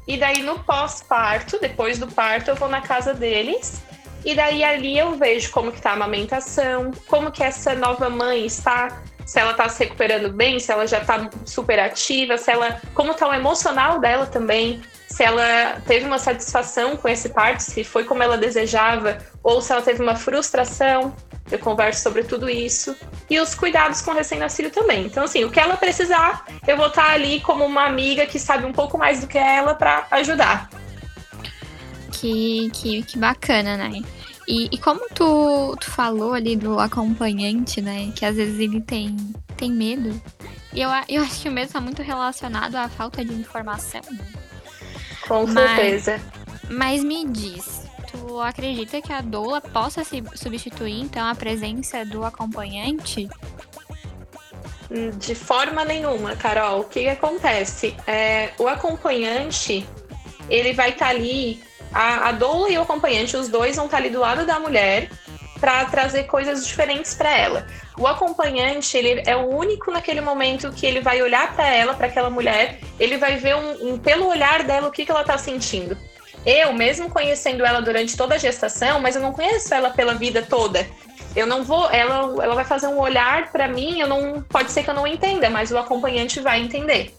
E 0.06 0.16
daí 0.16 0.42
no 0.42 0.58
pós-parto, 0.58 1.58
depois 1.60 1.98
do 1.98 2.08
parto, 2.08 2.50
eu 2.50 2.56
vou 2.56 2.68
na 2.68 2.80
casa 2.80 3.14
deles 3.14 3.82
e 4.26 4.34
daí 4.34 4.64
ali 4.64 4.98
eu 4.98 5.14
vejo 5.14 5.52
como 5.52 5.70
que 5.70 5.80
tá 5.80 5.90
a 5.90 5.92
amamentação, 5.92 6.90
como 7.06 7.30
que 7.30 7.44
essa 7.44 7.76
nova 7.76 8.10
mãe 8.10 8.44
está, 8.44 9.00
se 9.24 9.38
ela 9.38 9.54
tá 9.54 9.68
se 9.68 9.84
recuperando 9.84 10.32
bem, 10.32 10.58
se 10.58 10.72
ela 10.72 10.84
já 10.84 10.98
tá 10.98 11.30
super 11.44 11.78
ativa, 11.78 12.36
se 12.36 12.50
ela 12.50 12.82
como 12.92 13.14
tá 13.14 13.28
o 13.28 13.32
emocional 13.32 14.00
dela 14.00 14.26
também, 14.26 14.82
se 15.08 15.22
ela 15.22 15.80
teve 15.86 16.04
uma 16.04 16.18
satisfação 16.18 16.96
com 16.96 17.08
esse 17.08 17.28
parto, 17.28 17.60
se 17.60 17.84
foi 17.84 18.02
como 18.02 18.20
ela 18.20 18.36
desejava, 18.36 19.16
ou 19.44 19.62
se 19.62 19.70
ela 19.70 19.80
teve 19.80 20.02
uma 20.02 20.16
frustração. 20.16 21.14
Eu 21.48 21.60
converso 21.60 22.02
sobre 22.02 22.24
tudo 22.24 22.50
isso. 22.50 22.96
E 23.30 23.38
os 23.38 23.54
cuidados 23.54 24.02
com 24.02 24.10
o 24.10 24.14
recém-nascido 24.14 24.70
também. 24.70 25.06
Então, 25.06 25.22
assim, 25.22 25.44
o 25.44 25.50
que 25.50 25.60
ela 25.60 25.76
precisar, 25.76 26.44
eu 26.66 26.76
vou 26.76 26.88
estar 26.88 27.10
ali 27.10 27.40
como 27.40 27.64
uma 27.64 27.86
amiga 27.86 28.26
que 28.26 28.36
sabe 28.36 28.66
um 28.66 28.72
pouco 28.72 28.98
mais 28.98 29.20
do 29.20 29.28
que 29.28 29.38
ela 29.38 29.76
para 29.76 30.08
ajudar. 30.10 30.68
Que, 32.10 32.68
que, 32.74 33.02
que 33.04 33.16
bacana, 33.16 33.76
né? 33.76 34.02
E, 34.46 34.68
e, 34.70 34.78
como 34.78 35.08
tu, 35.08 35.76
tu 35.80 35.90
falou 35.90 36.32
ali 36.32 36.54
do 36.54 36.78
acompanhante, 36.78 37.82
né? 37.82 38.12
Que 38.14 38.24
às 38.24 38.36
vezes 38.36 38.60
ele 38.60 38.80
tem, 38.80 39.16
tem 39.56 39.72
medo. 39.72 40.20
E 40.72 40.80
eu, 40.80 40.90
eu 41.08 41.22
acho 41.22 41.42
que 41.42 41.48
o 41.48 41.52
medo 41.52 41.66
está 41.66 41.80
muito 41.80 42.02
relacionado 42.02 42.76
à 42.76 42.88
falta 42.88 43.24
de 43.24 43.32
informação. 43.32 44.02
Né? 44.10 44.24
Com 45.26 45.46
certeza. 45.48 46.20
Mas, 46.68 47.02
mas 47.02 47.04
me 47.04 47.26
diz, 47.26 47.82
tu 48.10 48.40
acredita 48.40 49.02
que 49.02 49.12
a 49.12 49.20
doula 49.20 49.60
possa 49.60 50.04
se 50.04 50.22
substituir, 50.34 51.00
então, 51.00 51.26
a 51.26 51.34
presença 51.34 52.04
do 52.04 52.24
acompanhante? 52.24 53.28
De 55.18 55.34
forma 55.34 55.84
nenhuma, 55.84 56.36
Carol. 56.36 56.80
O 56.80 56.84
que, 56.84 57.08
acontece? 57.08 57.96
É, 58.06 58.52
o 58.58 58.68
acompanhante, 58.68 59.84
ele 60.48 60.72
vai 60.72 60.90
estar 60.90 61.06
tá 61.06 61.10
ali 61.10 61.60
a, 61.92 62.28
a 62.28 62.32
doula 62.32 62.70
e 62.70 62.78
o 62.78 62.82
acompanhante, 62.82 63.36
os 63.36 63.48
dois 63.48 63.76
vão 63.76 63.86
estar 63.86 63.98
ali 63.98 64.10
do 64.10 64.20
lado 64.20 64.44
da 64.44 64.58
mulher 64.58 65.08
para 65.60 65.84
trazer 65.86 66.24
coisas 66.24 66.66
diferentes 66.66 67.14
para 67.14 67.36
ela. 67.36 67.66
O 67.98 68.06
acompanhante, 68.06 68.96
ele 68.96 69.22
é 69.26 69.34
o 69.34 69.48
único 69.48 69.90
naquele 69.90 70.20
momento 70.20 70.70
que 70.72 70.86
ele 70.86 71.00
vai 71.00 71.22
olhar 71.22 71.54
para 71.54 71.68
ela, 71.68 71.94
para 71.94 72.06
aquela 72.06 72.28
mulher, 72.28 72.80
ele 73.00 73.16
vai 73.16 73.36
ver 73.36 73.56
um, 73.56 73.92
um, 73.92 73.98
pelo 73.98 74.28
olhar 74.28 74.62
dela 74.64 74.88
o 74.88 74.90
que, 74.90 75.04
que 75.04 75.10
ela 75.10 75.22
está 75.22 75.38
sentindo. 75.38 75.96
Eu, 76.44 76.72
mesmo 76.72 77.10
conhecendo 77.10 77.64
ela 77.64 77.80
durante 77.80 78.16
toda 78.16 78.34
a 78.34 78.38
gestação, 78.38 79.00
mas 79.00 79.16
eu 79.16 79.22
não 79.22 79.32
conheço 79.32 79.74
ela 79.74 79.90
pela 79.90 80.14
vida 80.14 80.42
toda. 80.42 80.86
Eu 81.34 81.46
não 81.46 81.64
vou, 81.64 81.90
ela, 81.90 82.44
ela 82.44 82.54
vai 82.54 82.64
fazer 82.64 82.86
um 82.86 82.98
olhar 82.98 83.50
para 83.50 83.66
mim, 83.66 84.00
eu 84.00 84.06
não, 84.06 84.42
pode 84.42 84.70
ser 84.70 84.82
que 84.82 84.90
eu 84.90 84.94
não 84.94 85.06
entenda, 85.06 85.50
mas 85.50 85.70
o 85.70 85.78
acompanhante 85.78 86.40
vai 86.40 86.60
entender. 86.60 87.14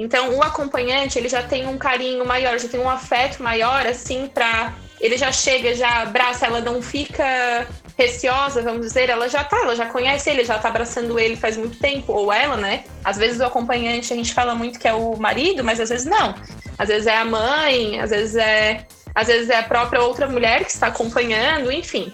Então, 0.00 0.34
o 0.34 0.42
acompanhante, 0.42 1.18
ele 1.18 1.28
já 1.28 1.42
tem 1.42 1.66
um 1.66 1.76
carinho 1.76 2.24
maior, 2.24 2.58
já 2.58 2.66
tem 2.66 2.80
um 2.80 2.88
afeto 2.88 3.42
maior, 3.42 3.86
assim, 3.86 4.26
para 4.32 4.72
ele 4.98 5.18
já 5.18 5.30
chega, 5.30 5.74
já 5.74 6.00
abraça, 6.00 6.46
ela 6.46 6.62
não 6.62 6.80
fica 6.80 7.68
receosa, 7.98 8.62
vamos 8.62 8.80
dizer, 8.80 9.10
ela 9.10 9.28
já 9.28 9.44
tá, 9.44 9.58
ela 9.58 9.76
já 9.76 9.84
conhece 9.84 10.30
ele, 10.30 10.42
já 10.42 10.58
tá 10.58 10.68
abraçando 10.68 11.18
ele 11.18 11.36
faz 11.36 11.58
muito 11.58 11.78
tempo, 11.78 12.14
ou 12.14 12.32
ela, 12.32 12.56
né? 12.56 12.84
Às 13.04 13.18
vezes 13.18 13.40
o 13.40 13.44
acompanhante 13.44 14.10
a 14.10 14.16
gente 14.16 14.32
fala 14.32 14.54
muito 14.54 14.78
que 14.78 14.88
é 14.88 14.94
o 14.94 15.16
marido, 15.18 15.62
mas 15.62 15.78
às 15.78 15.90
vezes 15.90 16.06
não. 16.06 16.34
Às 16.78 16.88
vezes 16.88 17.06
é 17.06 17.18
a 17.18 17.24
mãe, 17.26 18.00
às 18.00 18.08
vezes 18.08 18.36
é, 18.36 18.86
às 19.14 19.26
vezes 19.26 19.50
é 19.50 19.58
a 19.58 19.64
própria 19.64 20.00
outra 20.00 20.26
mulher 20.26 20.64
que 20.64 20.70
está 20.70 20.86
acompanhando, 20.86 21.70
enfim. 21.70 22.10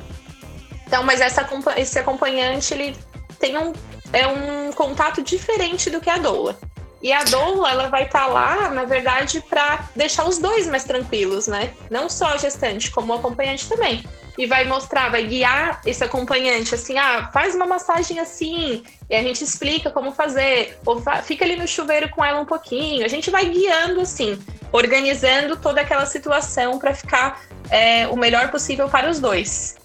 Então, 0.88 1.04
mas 1.04 1.20
essa, 1.20 1.48
esse 1.76 2.00
acompanhante, 2.00 2.74
ele 2.74 2.96
tem 3.38 3.56
um, 3.56 3.72
é 4.12 4.26
um 4.26 4.72
contato 4.72 5.22
diferente 5.22 5.88
do 5.88 6.00
que 6.00 6.10
a 6.10 6.18
doula. 6.18 6.58
E 7.02 7.12
a 7.12 7.24
doula, 7.24 7.70
ela 7.70 7.88
vai 7.88 8.04
estar 8.04 8.20
tá 8.20 8.26
lá, 8.26 8.70
na 8.70 8.84
verdade, 8.84 9.42
para 9.48 9.88
deixar 9.94 10.26
os 10.26 10.38
dois 10.38 10.66
mais 10.66 10.84
tranquilos, 10.84 11.46
né? 11.46 11.72
Não 11.90 12.08
só 12.08 12.28
a 12.28 12.36
gestante, 12.36 12.90
como 12.90 13.12
o 13.12 13.16
acompanhante 13.16 13.68
também. 13.68 14.02
E 14.38 14.46
vai 14.46 14.64
mostrar, 14.64 15.10
vai 15.10 15.26
guiar 15.26 15.80
esse 15.84 16.02
acompanhante, 16.04 16.74
assim, 16.74 16.98
ah, 16.98 17.30
faz 17.32 17.54
uma 17.54 17.66
massagem 17.66 18.18
assim, 18.18 18.82
e 19.08 19.14
a 19.14 19.22
gente 19.22 19.42
explica 19.42 19.90
como 19.90 20.12
fazer, 20.12 20.78
ou 20.84 21.02
fica 21.22 21.44
ali 21.44 21.56
no 21.56 21.66
chuveiro 21.66 22.08
com 22.10 22.24
ela 22.24 22.40
um 22.40 22.44
pouquinho. 22.44 23.04
A 23.04 23.08
gente 23.08 23.30
vai 23.30 23.46
guiando, 23.46 24.00
assim, 24.00 24.38
organizando 24.72 25.56
toda 25.56 25.80
aquela 25.80 26.04
situação 26.06 26.78
para 26.78 26.94
ficar 26.94 27.40
é, 27.70 28.06
o 28.08 28.16
melhor 28.16 28.50
possível 28.50 28.88
para 28.88 29.10
os 29.10 29.20
dois. 29.20 29.76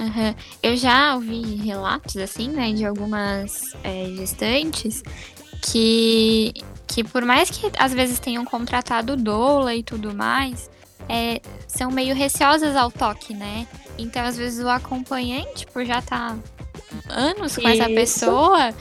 Uhum. 0.00 0.34
Eu 0.62 0.76
já 0.76 1.14
ouvi 1.14 1.56
relatos, 1.56 2.16
assim, 2.16 2.48
né, 2.48 2.72
de 2.72 2.86
algumas 2.86 3.74
é, 3.84 4.06
gestantes 4.16 5.02
que, 5.62 6.52
que 6.86 7.04
por 7.04 7.24
mais 7.24 7.50
que 7.50 7.70
às 7.78 7.92
vezes 7.92 8.18
tenham 8.18 8.44
contratado 8.44 9.16
doula 9.16 9.74
e 9.74 9.82
tudo 9.82 10.14
mais, 10.14 10.70
é, 11.08 11.40
são 11.66 11.90
meio 11.90 12.14
receosas 12.14 12.76
ao 12.76 12.90
toque, 12.90 13.34
né? 13.34 13.66
Então, 13.98 14.24
às 14.24 14.36
vezes, 14.36 14.64
o 14.64 14.68
acompanhante, 14.68 15.66
por 15.66 15.84
já 15.84 15.98
estar 15.98 16.34
tá 16.34 16.38
anos 17.08 17.56
com 17.56 17.68
Isso. 17.68 17.82
essa 17.82 17.86
pessoa, 17.90 18.74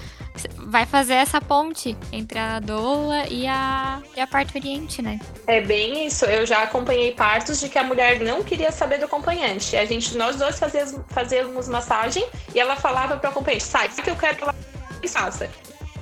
vai 0.57 0.85
fazer 0.85 1.15
essa 1.15 1.41
ponte 1.41 1.97
entre 2.11 2.39
a 2.39 2.59
doula 2.59 3.27
e 3.27 3.45
a, 3.47 4.01
e 4.15 4.21
a 4.21 4.27
parturiente, 4.27 5.01
né? 5.01 5.19
É 5.47 5.59
bem 5.59 6.05
isso. 6.05 6.25
Eu 6.25 6.45
já 6.45 6.63
acompanhei 6.63 7.11
partos 7.11 7.59
de 7.59 7.67
que 7.67 7.77
a 7.77 7.83
mulher 7.83 8.19
não 8.21 8.43
queria 8.43 8.71
saber 8.71 8.99
do 8.99 9.05
acompanhante. 9.05 9.75
A 9.75 9.85
gente, 9.85 10.15
nós 10.17 10.37
dois 10.37 10.57
fazíamos, 10.57 11.01
fazíamos 11.09 11.67
massagem 11.67 12.25
e 12.53 12.59
ela 12.59 12.75
falava 12.75 13.17
para 13.17 13.29
o 13.29 13.31
acompanhante, 13.31 13.63
sai, 13.63 13.89
que 13.89 14.09
eu 14.09 14.15
quero 14.15 14.37
que 14.37 14.43
ela 14.43 14.55
faça. 15.07 15.49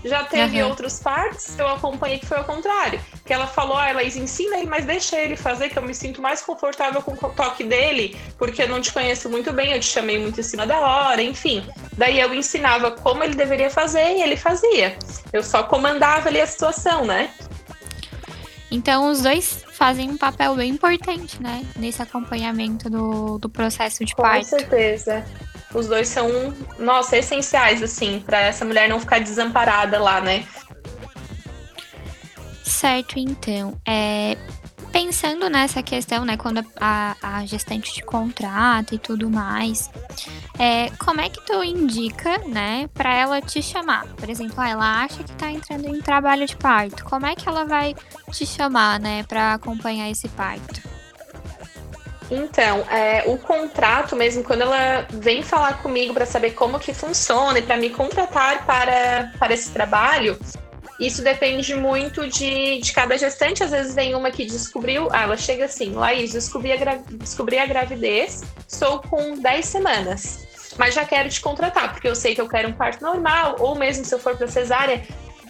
Já 0.07 0.23
teve 0.23 0.61
uhum. 0.61 0.69
outros 0.69 0.99
partes 0.99 1.57
eu 1.57 1.67
acompanhei 1.67 2.19
que 2.19 2.25
foi 2.25 2.37
ao 2.37 2.43
contrário. 2.43 2.99
Que 3.25 3.33
ela 3.33 3.47
falou, 3.47 3.77
ah, 3.77 3.91
Laís, 3.91 4.15
ensina 4.15 4.57
ele, 4.57 4.67
mas 4.67 4.85
deixa 4.85 5.17
ele 5.17 5.35
fazer, 5.35 5.69
que 5.69 5.77
eu 5.77 5.83
me 5.83 5.93
sinto 5.93 6.21
mais 6.21 6.41
confortável 6.41 7.01
com 7.01 7.13
o 7.13 7.29
toque 7.29 7.63
dele, 7.63 8.17
porque 8.37 8.63
eu 8.63 8.69
não 8.69 8.81
te 8.81 8.91
conheço 8.91 9.29
muito 9.29 9.51
bem, 9.51 9.73
eu 9.73 9.79
te 9.79 9.87
chamei 9.87 10.17
muito 10.17 10.39
em 10.39 10.43
cima 10.43 10.65
da 10.65 10.79
hora, 10.79 11.21
enfim. 11.21 11.65
Daí 11.97 12.19
eu 12.19 12.33
ensinava 12.33 12.91
como 12.91 13.23
ele 13.23 13.35
deveria 13.35 13.69
fazer 13.69 14.17
e 14.17 14.21
ele 14.21 14.37
fazia. 14.37 14.97
Eu 15.33 15.43
só 15.43 15.63
comandava 15.63 16.29
ali 16.29 16.39
a 16.39 16.47
situação, 16.47 17.05
né? 17.05 17.29
Então 18.69 19.09
os 19.09 19.21
dois 19.21 19.63
fazem 19.71 20.09
um 20.09 20.17
papel 20.17 20.55
bem 20.55 20.71
importante, 20.71 21.41
né? 21.41 21.65
Nesse 21.75 22.01
acompanhamento 22.01 22.89
do, 22.89 23.37
do 23.37 23.49
processo 23.49 24.03
de 24.03 24.15
parto. 24.15 24.49
Com 24.49 24.57
certeza. 24.57 25.25
Os 25.73 25.87
dois 25.87 26.07
são, 26.07 26.53
nossa, 26.79 27.17
essenciais, 27.17 27.83
assim, 27.83 28.21
para 28.25 28.39
essa 28.39 28.63
mulher 28.63 28.87
não 28.87 28.99
ficar 28.99 29.19
desamparada 29.19 29.99
lá, 29.99 30.21
né? 30.21 30.45
Certo, 32.63 33.17
então. 33.17 33.79
É, 33.85 34.37
pensando 34.91 35.49
nessa 35.49 35.83
questão, 35.83 36.25
né, 36.25 36.37
quando 36.37 36.65
a, 36.79 37.15
a 37.21 37.45
gestante 37.45 37.93
te 37.93 38.03
contrata 38.03 38.95
e 38.95 38.97
tudo 38.97 39.29
mais, 39.29 39.89
é, 40.57 40.89
como 40.97 41.21
é 41.21 41.29
que 41.29 41.45
tu 41.45 41.63
indica, 41.63 42.37
né, 42.47 42.89
para 42.93 43.13
ela 43.13 43.41
te 43.41 43.61
chamar? 43.61 44.07
Por 44.15 44.29
exemplo, 44.29 44.55
ah, 44.57 44.69
ela 44.69 45.03
acha 45.03 45.23
que 45.23 45.33
tá 45.33 45.51
entrando 45.51 45.87
em 45.87 46.01
trabalho 46.01 46.45
de 46.45 46.55
parto. 46.55 47.03
Como 47.05 47.25
é 47.25 47.35
que 47.35 47.47
ela 47.47 47.65
vai 47.65 47.95
te 48.31 48.45
chamar, 48.45 48.99
né, 48.99 49.23
para 49.23 49.53
acompanhar 49.53 50.09
esse 50.09 50.27
parto? 50.29 50.96
Então, 52.29 52.79
é, 52.89 53.23
o 53.25 53.37
contrato 53.37 54.15
mesmo, 54.15 54.43
quando 54.43 54.61
ela 54.61 55.07
vem 55.09 55.41
falar 55.41 55.81
comigo 55.81 56.13
para 56.13 56.25
saber 56.25 56.51
como 56.51 56.79
que 56.79 56.93
funciona 56.93 57.59
e 57.59 57.61
para 57.61 57.77
me 57.77 57.89
contratar 57.89 58.65
para, 58.65 59.31
para 59.39 59.53
esse 59.53 59.71
trabalho, 59.71 60.37
isso 60.99 61.21
depende 61.21 61.73
muito 61.75 62.27
de, 62.27 62.79
de 62.79 62.91
cada 62.91 63.17
gestante. 63.17 63.63
Às 63.63 63.71
vezes 63.71 63.95
vem 63.95 64.13
uma 64.13 64.29
que 64.29 64.45
descobriu, 64.45 65.07
ah, 65.11 65.23
ela 65.23 65.37
chega 65.37 65.65
assim, 65.65 65.93
Laís, 65.93 66.33
descobri 66.33 66.71
a, 66.73 66.95
descobri 67.11 67.59
a 67.59 67.65
gravidez, 67.65 68.43
sou 68.67 68.99
com 68.99 69.39
10 69.39 69.65
semanas, 69.65 70.45
mas 70.77 70.95
já 70.95 71.05
quero 71.05 71.29
te 71.29 71.39
contratar, 71.39 71.93
porque 71.93 72.09
eu 72.09 72.15
sei 72.15 72.35
que 72.35 72.41
eu 72.41 72.49
quero 72.49 72.67
um 72.67 72.73
parto 72.73 73.01
normal, 73.01 73.55
ou 73.59 73.75
mesmo 73.75 74.03
se 74.03 74.13
eu 74.13 74.19
for 74.19 74.35
para 74.35 74.47
cesárea, 74.47 75.01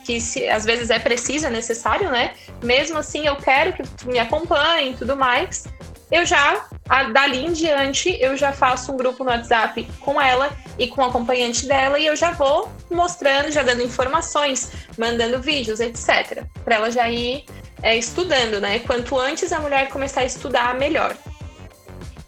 que 0.05 0.22
se, 0.22 0.48
às 0.48 0.63
vezes 0.63 0.91
é 0.91 1.00
preciso, 1.00 1.48
é 1.48 1.50
necessário, 1.50 2.10
né? 2.12 2.34
Mesmo 2.63 3.00
assim, 3.00 3.25
eu 3.25 3.36
quero 3.36 3.74
que 3.74 3.84
me 4.05 4.19
acompanhe 4.19 4.91
e 4.91 4.93
tudo 4.96 5.17
mais 5.17 5.65
eu 6.11 6.25
já, 6.25 6.65
a, 6.87 7.03
dali 7.03 7.45
em 7.45 7.51
diante, 7.51 8.17
eu 8.21 8.37
já 8.37 8.53
faço 8.53 8.93
um 8.93 8.97
grupo 8.97 9.23
no 9.23 9.29
WhatsApp 9.29 9.87
com 9.99 10.21
ela 10.21 10.49
e 10.79 10.87
com 10.87 11.01
o 11.01 11.05
acompanhante 11.05 11.65
dela 11.65 11.99
e 11.99 12.05
eu 12.05 12.15
já 12.15 12.31
vou 12.31 12.71
mostrando, 12.89 13.51
já 13.51 13.61
dando 13.61 13.81
informações, 13.81 14.71
mandando 14.97 15.41
vídeos, 15.41 15.79
etc. 15.79 16.45
Para 16.63 16.75
ela 16.75 16.91
já 16.91 17.09
ir 17.09 17.43
é, 17.81 17.97
estudando, 17.97 18.61
né? 18.61 18.79
Quanto 18.79 19.19
antes 19.19 19.51
a 19.51 19.59
mulher 19.59 19.89
começar 19.89 20.21
a 20.21 20.25
estudar, 20.25 20.75
melhor. 20.75 21.15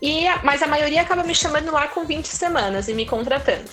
E, 0.01 0.25
mas 0.43 0.61
a 0.61 0.67
maioria 0.67 1.01
acaba 1.01 1.23
me 1.23 1.35
chamando 1.35 1.71
lá 1.71 1.87
com 1.87 2.05
20 2.05 2.25
semanas 2.25 2.87
e 2.87 2.93
me 2.93 3.05
contratando. 3.05 3.69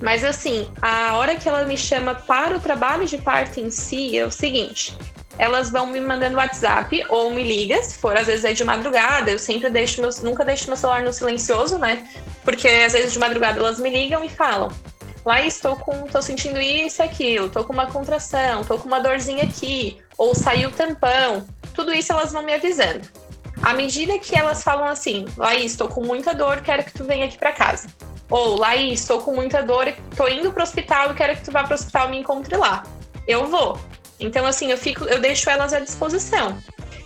Mas 0.00 0.24
assim, 0.24 0.70
a 0.80 1.16
hora 1.16 1.36
que 1.36 1.48
ela 1.48 1.64
me 1.64 1.76
chama 1.76 2.14
para 2.14 2.56
o 2.56 2.60
trabalho 2.60 3.06
de 3.06 3.16
parto 3.16 3.60
em 3.60 3.70
si 3.70 4.18
é 4.18 4.26
o 4.26 4.30
seguinte: 4.30 4.96
elas 5.38 5.70
vão 5.70 5.86
me 5.86 6.00
mandando 6.00 6.36
WhatsApp 6.36 7.04
ou 7.08 7.30
me 7.30 7.42
liga, 7.42 7.82
se 7.82 7.98
for 7.98 8.16
às 8.16 8.26
vezes 8.26 8.44
é 8.44 8.52
de 8.52 8.64
madrugada, 8.64 9.30
eu 9.30 9.38
sempre 9.38 9.68
deixo 9.70 10.00
meu, 10.00 10.10
nunca 10.22 10.44
deixo 10.44 10.66
meu 10.68 10.76
celular 10.76 11.02
no 11.02 11.12
silencioso, 11.12 11.78
né? 11.78 12.08
Porque 12.44 12.68
às 12.68 12.92
vezes 12.92 13.12
de 13.12 13.18
madrugada 13.18 13.58
elas 13.58 13.78
me 13.78 13.90
ligam 13.90 14.24
e 14.24 14.28
falam: 14.28 14.70
"Lá 15.24 15.42
estou 15.42 15.76
com, 15.76 16.06
tô 16.06 16.22
sentindo 16.22 16.60
isso 16.60 17.02
e 17.02 17.04
aquilo, 17.04 17.48
tô 17.48 17.64
com 17.64 17.72
uma 17.72 17.86
contração, 17.86 18.64
tô 18.64 18.78
com 18.78 18.86
uma 18.86 19.00
dorzinha 19.00 19.44
aqui, 19.44 19.98
ou 20.16 20.34
saiu 20.34 20.70
tampão". 20.70 21.46
Tudo 21.74 21.92
isso 21.92 22.12
elas 22.12 22.32
vão 22.32 22.42
me 22.42 22.54
avisando. 22.54 23.06
À 23.62 23.74
medida 23.74 24.18
que 24.18 24.36
elas 24.36 24.62
falam 24.62 24.86
assim: 24.86 25.26
"Laís, 25.36 25.72
estou 25.72 25.88
com 25.88 26.02
muita 26.02 26.34
dor, 26.34 26.60
quero 26.62 26.84
que 26.84 26.92
tu 26.92 27.04
venha 27.04 27.26
aqui 27.26 27.36
para 27.36 27.52
casa". 27.52 27.88
Ou 28.28 28.58
Laís, 28.58 29.00
estou 29.00 29.20
com 29.20 29.34
muita 29.34 29.62
dor, 29.62 29.92
tô 30.16 30.26
indo 30.26 30.52
pro 30.52 30.62
hospital 30.62 31.14
quero 31.14 31.36
que 31.36 31.44
tu 31.44 31.52
vá 31.52 31.62
pro 31.62 31.74
hospital 31.74 32.08
e 32.08 32.10
me 32.10 32.18
encontre 32.18 32.56
lá. 32.56 32.82
Eu 33.26 33.46
vou. 33.46 33.78
Então, 34.18 34.46
assim, 34.46 34.70
eu 34.70 34.78
fico, 34.78 35.04
eu 35.04 35.20
deixo 35.20 35.48
elas 35.50 35.72
à 35.72 35.80
disposição. 35.80 36.58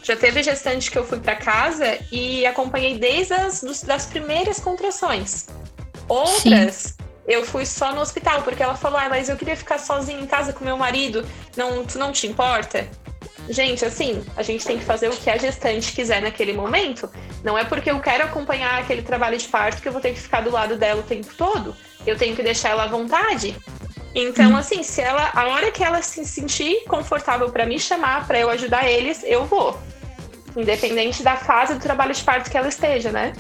Já 0.02 0.16
teve 0.16 0.42
gestante 0.42 0.90
que 0.90 0.98
eu 0.98 1.04
fui 1.04 1.18
para 1.18 1.36
casa 1.36 1.98
e 2.10 2.46
acompanhei 2.46 2.98
desde 2.98 3.34
as 3.34 3.62
dos, 3.62 3.82
das 3.82 4.06
primeiras 4.06 4.58
contrações. 4.58 5.46
Outras, 6.08 6.74
Sim. 6.74 7.04
eu 7.28 7.44
fui 7.44 7.66
só 7.66 7.94
no 7.94 8.00
hospital, 8.00 8.42
porque 8.42 8.62
ela 8.62 8.76
falou, 8.76 8.98
ah, 8.98 9.08
mas 9.08 9.28
eu 9.28 9.36
queria 9.36 9.56
ficar 9.56 9.78
sozinha 9.78 10.20
em 10.20 10.26
casa 10.26 10.52
com 10.52 10.64
meu 10.64 10.76
marido, 10.76 11.26
não, 11.56 11.84
tu 11.84 11.98
não 11.98 12.12
te 12.12 12.26
importa? 12.26 12.88
gente, 13.50 13.84
assim, 13.84 14.24
a 14.36 14.42
gente 14.42 14.64
tem 14.64 14.78
que 14.78 14.84
fazer 14.84 15.08
o 15.08 15.16
que 15.16 15.28
a 15.28 15.36
gestante 15.36 15.92
quiser 15.92 16.22
naquele 16.22 16.52
momento. 16.52 17.10
Não 17.42 17.58
é 17.58 17.64
porque 17.64 17.90
eu 17.90 17.98
quero 18.00 18.24
acompanhar 18.24 18.80
aquele 18.80 19.02
trabalho 19.02 19.36
de 19.36 19.48
parto 19.48 19.82
que 19.82 19.88
eu 19.88 19.92
vou 19.92 20.00
ter 20.00 20.12
que 20.12 20.20
ficar 20.20 20.40
do 20.40 20.50
lado 20.50 20.76
dela 20.76 21.00
o 21.00 21.04
tempo 21.04 21.32
todo. 21.36 21.74
Eu 22.06 22.16
tenho 22.16 22.34
que 22.34 22.42
deixar 22.42 22.70
ela 22.70 22.84
à 22.84 22.86
vontade. 22.86 23.56
Então, 24.14 24.56
assim, 24.56 24.82
se 24.82 25.00
ela, 25.00 25.30
a 25.32 25.46
hora 25.48 25.70
que 25.70 25.84
ela 25.84 26.02
se 26.02 26.24
sentir 26.24 26.84
confortável 26.88 27.50
para 27.50 27.64
me 27.64 27.78
chamar, 27.78 28.26
para 28.26 28.40
eu 28.40 28.50
ajudar 28.50 28.88
eles, 28.88 29.22
eu 29.24 29.44
vou. 29.44 29.78
Independente 30.56 31.22
da 31.22 31.36
fase 31.36 31.74
do 31.74 31.80
trabalho 31.80 32.12
de 32.12 32.22
parto 32.22 32.50
que 32.50 32.56
ela 32.56 32.68
esteja, 32.68 33.12
né? 33.12 33.32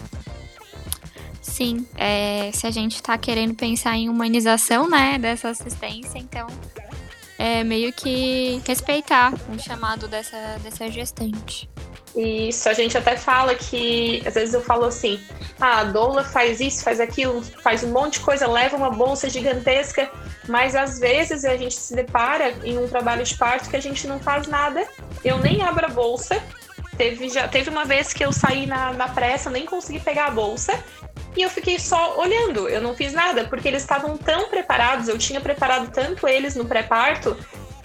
Sim, 1.42 1.86
é, 1.96 2.50
se 2.52 2.66
a 2.66 2.70
gente 2.70 2.96
está 2.96 3.18
querendo 3.18 3.54
pensar 3.54 3.96
em 3.96 4.08
humanização, 4.08 4.88
né, 4.88 5.18
dessa 5.18 5.48
assistência, 5.48 6.18
então 6.18 6.46
é 7.36 7.64
meio 7.64 7.92
que 7.92 8.62
respeitar 8.66 9.32
o 9.48 9.58
chamado 9.58 10.06
dessa, 10.06 10.58
dessa 10.62 10.90
gestante. 10.90 11.68
Isso, 12.16 12.68
a 12.68 12.72
gente 12.72 12.98
até 12.98 13.16
fala 13.16 13.54
que, 13.54 14.22
às 14.26 14.34
vezes 14.34 14.52
eu 14.52 14.60
falo 14.60 14.84
assim, 14.84 15.20
ah, 15.60 15.80
a 15.80 15.84
doula 15.84 16.24
faz 16.24 16.60
isso, 16.60 16.82
faz 16.82 16.98
aquilo, 16.98 17.42
faz 17.62 17.84
um 17.84 17.92
monte 17.92 18.14
de 18.14 18.20
coisa, 18.20 18.48
leva 18.48 18.76
uma 18.76 18.90
bolsa 18.90 19.30
gigantesca, 19.30 20.10
mas 20.48 20.74
às 20.74 20.98
vezes 20.98 21.44
a 21.44 21.56
gente 21.56 21.74
se 21.74 21.94
depara 21.94 22.52
em 22.64 22.76
um 22.78 22.88
trabalho 22.88 23.22
de 23.22 23.36
parto 23.36 23.70
que 23.70 23.76
a 23.76 23.80
gente 23.80 24.08
não 24.08 24.18
faz 24.18 24.48
nada, 24.48 24.86
eu 25.24 25.38
nem 25.38 25.62
abro 25.62 25.86
a 25.86 25.88
bolsa, 25.88 26.42
teve, 26.96 27.28
já, 27.28 27.46
teve 27.46 27.70
uma 27.70 27.84
vez 27.84 28.12
que 28.12 28.24
eu 28.24 28.32
saí 28.32 28.66
na, 28.66 28.92
na 28.92 29.08
pressa, 29.08 29.48
nem 29.48 29.64
consegui 29.64 30.00
pegar 30.00 30.26
a 30.26 30.30
bolsa, 30.30 30.82
e 31.36 31.42
eu 31.42 31.48
fiquei 31.48 31.78
só 31.78 32.18
olhando, 32.18 32.68
eu 32.68 32.80
não 32.80 32.92
fiz 32.92 33.12
nada, 33.12 33.44
porque 33.44 33.68
eles 33.68 33.82
estavam 33.82 34.16
tão 34.16 34.48
preparados, 34.48 35.06
eu 35.06 35.16
tinha 35.16 35.40
preparado 35.40 35.92
tanto 35.92 36.26
eles 36.26 36.56
no 36.56 36.64
pré-parto, 36.64 37.36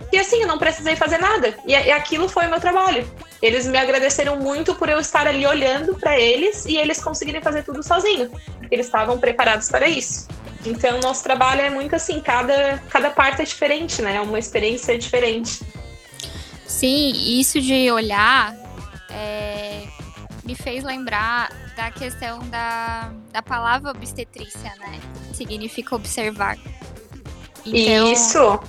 que 0.09 0.17
assim, 0.17 0.41
eu 0.41 0.47
não 0.47 0.57
precisei 0.57 0.95
fazer 0.95 1.17
nada. 1.17 1.55
E, 1.65 1.71
e 1.71 1.91
aquilo 1.91 2.27
foi 2.27 2.45
o 2.45 2.50
meu 2.50 2.59
trabalho. 2.59 3.07
Eles 3.41 3.67
me 3.67 3.77
agradeceram 3.77 4.38
muito 4.38 4.75
por 4.75 4.89
eu 4.89 5.00
estar 5.00 5.27
ali 5.27 5.45
olhando 5.45 5.95
para 5.95 6.19
eles 6.19 6.65
e 6.65 6.77
eles 6.77 7.03
conseguirem 7.03 7.41
fazer 7.41 7.63
tudo 7.63 7.83
sozinho. 7.83 8.31
Eles 8.71 8.85
estavam 8.85 9.19
preparados 9.19 9.69
para 9.69 9.88
isso. 9.88 10.27
Então, 10.65 11.00
nosso 11.00 11.24
trabalho 11.24 11.62
é 11.62 11.69
muito 11.69 11.95
assim, 11.95 12.19
cada, 12.19 12.81
cada 12.89 13.12
parte 13.12 13.41
é 13.41 13.45
diferente, 13.45 14.01
né? 14.01 14.15
É 14.15 14.21
uma 14.21 14.39
experiência 14.39 14.97
diferente. 14.97 15.62
Sim, 16.65 17.12
isso 17.39 17.62
de 17.62 17.91
olhar 17.91 18.55
é, 19.12 19.83
me 20.43 20.55
fez 20.55 20.83
lembrar 20.83 21.50
da 21.75 21.91
questão 21.91 22.39
da, 22.50 23.12
da 23.31 23.43
palavra 23.43 23.91
obstetrícia, 23.91 24.74
né? 24.79 25.00
Significa 25.33 25.95
observar. 25.95 26.57
Então, 27.65 28.12
Isso! 28.12 28.59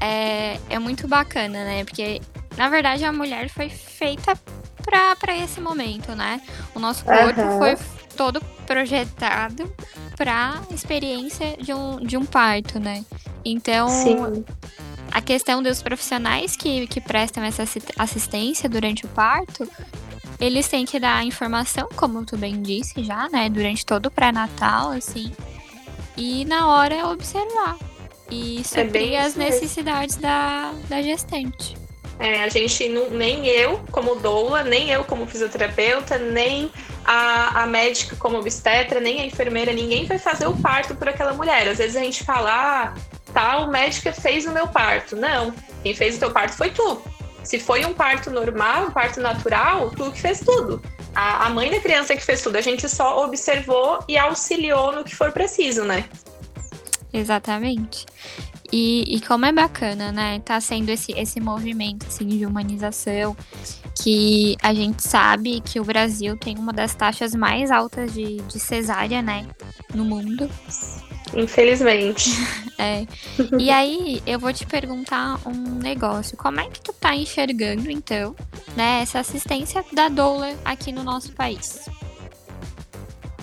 É, 0.00 0.58
é 0.68 0.78
muito 0.78 1.06
bacana, 1.06 1.64
né? 1.64 1.84
Porque, 1.84 2.20
na 2.56 2.68
verdade, 2.68 3.04
a 3.04 3.12
mulher 3.12 3.48
foi 3.48 3.68
feita 3.68 4.38
para 4.82 5.36
esse 5.36 5.60
momento, 5.60 6.14
né? 6.14 6.40
O 6.74 6.78
nosso 6.78 7.04
corpo 7.04 7.40
uhum. 7.40 7.58
foi 7.58 7.76
todo 8.16 8.40
projetado 8.66 9.70
para 10.16 10.60
experiência 10.70 11.56
de 11.58 11.72
um, 11.72 11.98
de 11.98 12.16
um 12.16 12.24
parto, 12.24 12.80
né? 12.80 13.04
Então, 13.44 13.88
Sim. 13.88 14.44
a 15.12 15.20
questão 15.20 15.62
dos 15.62 15.82
profissionais 15.82 16.56
que, 16.56 16.86
que 16.86 17.00
prestam 17.00 17.44
essa 17.44 17.62
assistência 17.98 18.68
durante 18.68 19.04
o 19.04 19.08
parto 19.08 19.68
eles 20.40 20.66
têm 20.68 20.86
que 20.86 20.98
dar 20.98 21.22
informação, 21.22 21.86
como 21.94 22.24
tu 22.24 22.36
bem 22.36 22.62
disse 22.62 23.04
já, 23.04 23.28
né? 23.28 23.50
Durante 23.50 23.84
todo 23.84 24.06
o 24.06 24.10
pré-natal, 24.10 24.92
assim. 24.92 25.30
E 26.16 26.46
na 26.46 26.66
hora 26.66 27.06
observar. 27.08 27.76
E 28.30 28.62
suprir 28.64 29.14
é 29.14 29.20
as 29.20 29.34
necessidades 29.34 30.16
da, 30.16 30.72
da 30.88 31.02
gestante. 31.02 31.76
É, 32.20 32.44
a 32.44 32.48
gente 32.48 32.86
não, 32.90 33.08
nem 33.08 33.46
eu 33.46 33.80
como 33.90 34.14
doula, 34.16 34.62
nem 34.62 34.90
eu 34.90 35.02
como 35.04 35.26
fisioterapeuta, 35.26 36.18
nem 36.18 36.70
a, 37.02 37.62
a 37.62 37.66
médica 37.66 38.14
como 38.16 38.38
obstetra, 38.38 39.00
nem 39.00 39.22
a 39.22 39.24
enfermeira, 39.24 39.72
ninguém 39.72 40.04
vai 40.04 40.18
fazer 40.18 40.46
o 40.46 40.54
parto 40.54 40.94
por 40.94 41.08
aquela 41.08 41.32
mulher. 41.32 41.66
Às 41.66 41.78
vezes 41.78 41.96
a 41.96 42.00
gente 42.00 42.22
fala, 42.22 42.50
ah, 42.52 42.94
tal 43.32 43.68
médica 43.68 44.12
fez 44.12 44.44
o 44.44 44.52
meu 44.52 44.68
parto. 44.68 45.16
Não, 45.16 45.52
quem 45.82 45.94
fez 45.94 46.16
o 46.16 46.20
teu 46.20 46.30
parto 46.30 46.52
foi 46.52 46.70
tu. 46.70 47.02
Se 47.42 47.58
foi 47.58 47.86
um 47.86 47.94
parto 47.94 48.30
normal, 48.30 48.88
um 48.88 48.90
parto 48.90 49.18
natural, 49.18 49.90
tu 49.90 50.12
que 50.12 50.20
fez 50.20 50.40
tudo. 50.40 50.82
A, 51.14 51.46
a 51.46 51.50
mãe 51.50 51.70
da 51.70 51.80
criança 51.80 52.14
que 52.14 52.22
fez 52.22 52.42
tudo, 52.42 52.56
a 52.56 52.60
gente 52.60 52.86
só 52.86 53.24
observou 53.24 54.04
e 54.06 54.18
auxiliou 54.18 54.92
no 54.92 55.04
que 55.04 55.16
for 55.16 55.32
preciso, 55.32 55.84
né? 55.84 56.04
Exatamente. 57.12 58.06
E, 58.72 59.16
e, 59.16 59.20
como 59.20 59.44
é 59.44 59.52
bacana, 59.52 60.12
né? 60.12 60.40
Tá 60.44 60.60
sendo 60.60 60.90
esse, 60.90 61.12
esse 61.12 61.40
movimento 61.40 62.06
assim, 62.06 62.26
de 62.26 62.46
humanização, 62.46 63.36
que 64.00 64.56
a 64.62 64.72
gente 64.72 65.02
sabe 65.02 65.60
que 65.60 65.80
o 65.80 65.84
Brasil 65.84 66.36
tem 66.36 66.56
uma 66.56 66.72
das 66.72 66.94
taxas 66.94 67.34
mais 67.34 67.70
altas 67.70 68.14
de, 68.14 68.36
de 68.36 68.60
cesárea, 68.60 69.20
né? 69.22 69.46
No 69.92 70.04
mundo. 70.04 70.48
Infelizmente. 71.34 72.30
é. 72.78 73.06
E 73.58 73.70
aí, 73.70 74.22
eu 74.24 74.38
vou 74.38 74.52
te 74.52 74.64
perguntar 74.64 75.40
um 75.44 75.78
negócio. 75.78 76.36
Como 76.36 76.60
é 76.60 76.68
que 76.68 76.80
tu 76.80 76.92
tá 76.92 77.14
enxergando, 77.14 77.90
então, 77.90 78.36
né, 78.76 79.00
essa 79.02 79.18
assistência 79.18 79.84
da 79.92 80.08
doula 80.08 80.54
aqui 80.64 80.92
no 80.92 81.02
nosso 81.02 81.32
país? 81.32 81.88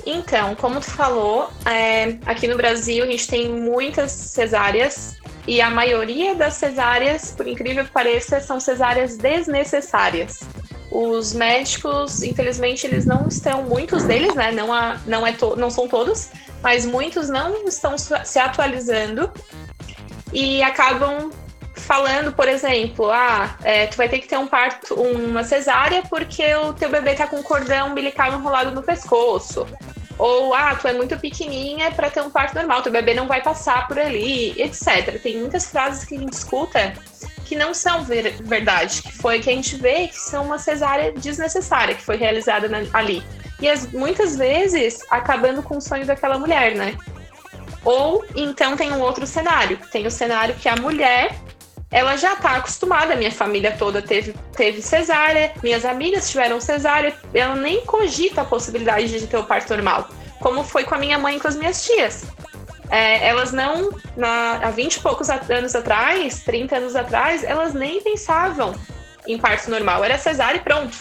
Então, 0.10 0.56
como 0.56 0.80
tu 0.80 0.90
falou, 0.90 1.50
é, 1.66 2.16
aqui 2.26 2.48
no 2.48 2.56
Brasil 2.56 3.04
a 3.04 3.08
gente 3.08 3.28
tem 3.28 3.50
muitas 3.50 4.10
cesáreas 4.10 5.18
e 5.46 5.60
a 5.60 5.70
maioria 5.70 6.34
das 6.34 6.54
cesáreas, 6.54 7.34
por 7.36 7.46
incrível 7.46 7.84
que 7.84 7.92
pareça, 7.92 8.40
são 8.40 8.58
cesáreas 8.58 9.18
desnecessárias. 9.18 10.44
Os 10.90 11.34
médicos, 11.34 12.24
infelizmente, 12.24 12.88
eles 12.88 13.06
não 13.06 13.28
estão, 13.28 13.64
muitos 13.64 14.06
deles, 14.06 14.34
né? 14.34 14.50
Não, 14.50 14.72
há, 14.72 14.98
não, 15.06 15.28
é 15.28 15.34
to, 15.34 15.58
não 15.58 15.70
são 15.70 15.90
todos, 15.90 16.30
mas 16.64 16.86
muitos 16.86 17.28
não 17.28 17.68
estão 17.68 17.98
se 17.98 18.40
atualizando 18.40 19.30
e 20.32 20.64
acabam 20.64 21.32
falando, 21.76 22.32
por 22.32 22.48
exemplo, 22.48 23.12
ah, 23.12 23.58
é, 23.62 23.88
tu 23.88 23.98
vai 23.98 24.08
ter 24.08 24.20
que 24.20 24.28
ter 24.28 24.38
um 24.38 24.48
parto, 24.48 24.94
uma 24.96 25.44
cesárea 25.44 26.02
porque 26.10 26.56
o 26.56 26.74
teu 26.74 26.90
bebê 26.90 27.14
tá 27.14 27.28
com 27.28 27.38
um 27.38 27.44
cordão 27.44 27.90
umbilical 27.90 28.32
enrolado 28.32 28.72
no 28.72 28.82
pescoço. 28.82 29.68
Ou, 30.18 30.54
ah, 30.54 30.76
tu 30.76 30.88
é 30.88 30.94
muito 30.94 31.18
pequenininha 31.20 31.92
para 31.92 32.10
ter 32.10 32.22
um 32.22 32.30
parto 32.30 32.56
normal, 32.56 32.82
teu 32.82 32.92
bebê 32.92 33.14
não 33.14 33.28
vai 33.28 33.42
passar 33.42 33.88
por 33.88 34.00
ali, 34.00 34.60
etc. 34.60 35.22
Tem 35.22 35.38
muitas 35.38 35.70
frases 35.70 36.04
que 36.04 36.16
a 36.16 36.20
gente 36.20 36.34
escuta 36.34 36.94
que 37.46 37.56
não 37.56 37.74
são 37.74 38.04
ver 38.04 38.36
verdade, 38.42 39.02
que 39.02 39.12
foi 39.12 39.40
que 39.40 39.50
a 39.50 39.54
gente 39.54 39.76
vê 39.78 40.08
que 40.08 40.18
são 40.18 40.46
uma 40.46 40.58
cesárea 40.58 41.14
desnecessária 41.14 41.96
que 41.96 42.04
foi 42.04 42.18
realizada 42.18 42.68
na, 42.68 42.80
ali. 42.94 43.24
E 43.62 43.70
as, 43.70 43.92
muitas 43.92 44.36
vezes 44.36 45.00
acabando 45.10 45.64
com 45.64 45.78
o 45.78 45.82
sonho 45.82 46.06
daquela 46.06 46.38
mulher, 46.38 46.76
né? 46.76 46.98
Ou 47.86 48.26
então 48.36 48.76
tem 48.76 48.92
um 48.92 49.00
outro 49.00 49.26
cenário, 49.26 49.80
tem 49.92 50.06
o 50.06 50.12
cenário 50.12 50.56
que 50.56 50.68
a 50.68 50.76
mulher 50.76 51.34
ela 51.90 52.18
já 52.18 52.34
está 52.34 52.58
acostumada, 52.58 53.16
minha 53.16 53.32
família 53.32 53.76
toda 53.78 54.02
teve, 54.02 54.34
teve 54.56 54.82
cesárea, 54.82 55.54
minhas 55.64 55.86
amigas 55.86 56.30
tiveram 56.30 56.60
cesárea, 56.60 57.16
ela 57.34 57.56
nem 57.56 57.86
cogita 57.86 58.42
a 58.42 58.46
possibilidade 58.46 59.08
de 59.08 59.28
ter 59.28 59.38
o 59.38 59.44
parto 59.44 59.74
normal, 59.74 60.10
como 60.40 60.64
foi 60.64 60.84
com 60.84 60.96
a 60.96 60.98
minha 60.98 61.18
mãe 61.18 61.38
e 61.38 61.40
com 61.40 61.48
as 61.48 61.56
minhas 61.56 61.86
tias. 61.86 62.26
É, 62.90 63.28
elas 63.28 63.52
não, 63.52 63.92
na, 64.16 64.60
há 64.64 64.70
20 64.70 64.96
e 64.96 65.00
poucos 65.00 65.30
anos 65.30 65.76
atrás, 65.76 66.44
30 66.44 66.78
anos 66.78 66.96
atrás, 66.96 67.44
elas 67.44 67.74
nem 67.74 68.02
pensavam 68.02 68.74
em 69.26 69.38
parto 69.38 69.70
normal, 69.70 70.04
era 70.04 70.18
cesárea 70.18 70.58
e 70.58 70.62
pronto. 70.62 70.98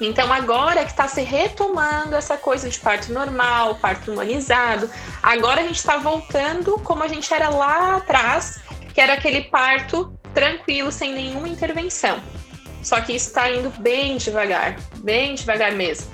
Então, 0.00 0.32
agora 0.32 0.84
que 0.84 0.90
está 0.92 1.08
se 1.08 1.22
retomando 1.22 2.14
essa 2.14 2.36
coisa 2.36 2.68
de 2.68 2.78
parto 2.78 3.12
normal, 3.12 3.74
parto 3.76 4.12
humanizado, 4.12 4.88
agora 5.20 5.60
a 5.60 5.64
gente 5.64 5.78
está 5.78 5.96
voltando 5.96 6.78
como 6.84 7.02
a 7.02 7.08
gente 7.08 7.32
era 7.34 7.48
lá 7.48 7.96
atrás, 7.96 8.60
que 8.98 9.02
era 9.02 9.12
aquele 9.12 9.42
parto 9.42 10.12
tranquilo, 10.34 10.90
sem 10.90 11.12
nenhuma 11.12 11.48
intervenção. 11.48 12.20
Só 12.82 13.00
que 13.00 13.12
está 13.12 13.48
indo 13.48 13.70
bem 13.78 14.16
devagar, 14.16 14.76
bem 14.96 15.36
devagar 15.36 15.70
mesmo. 15.70 16.10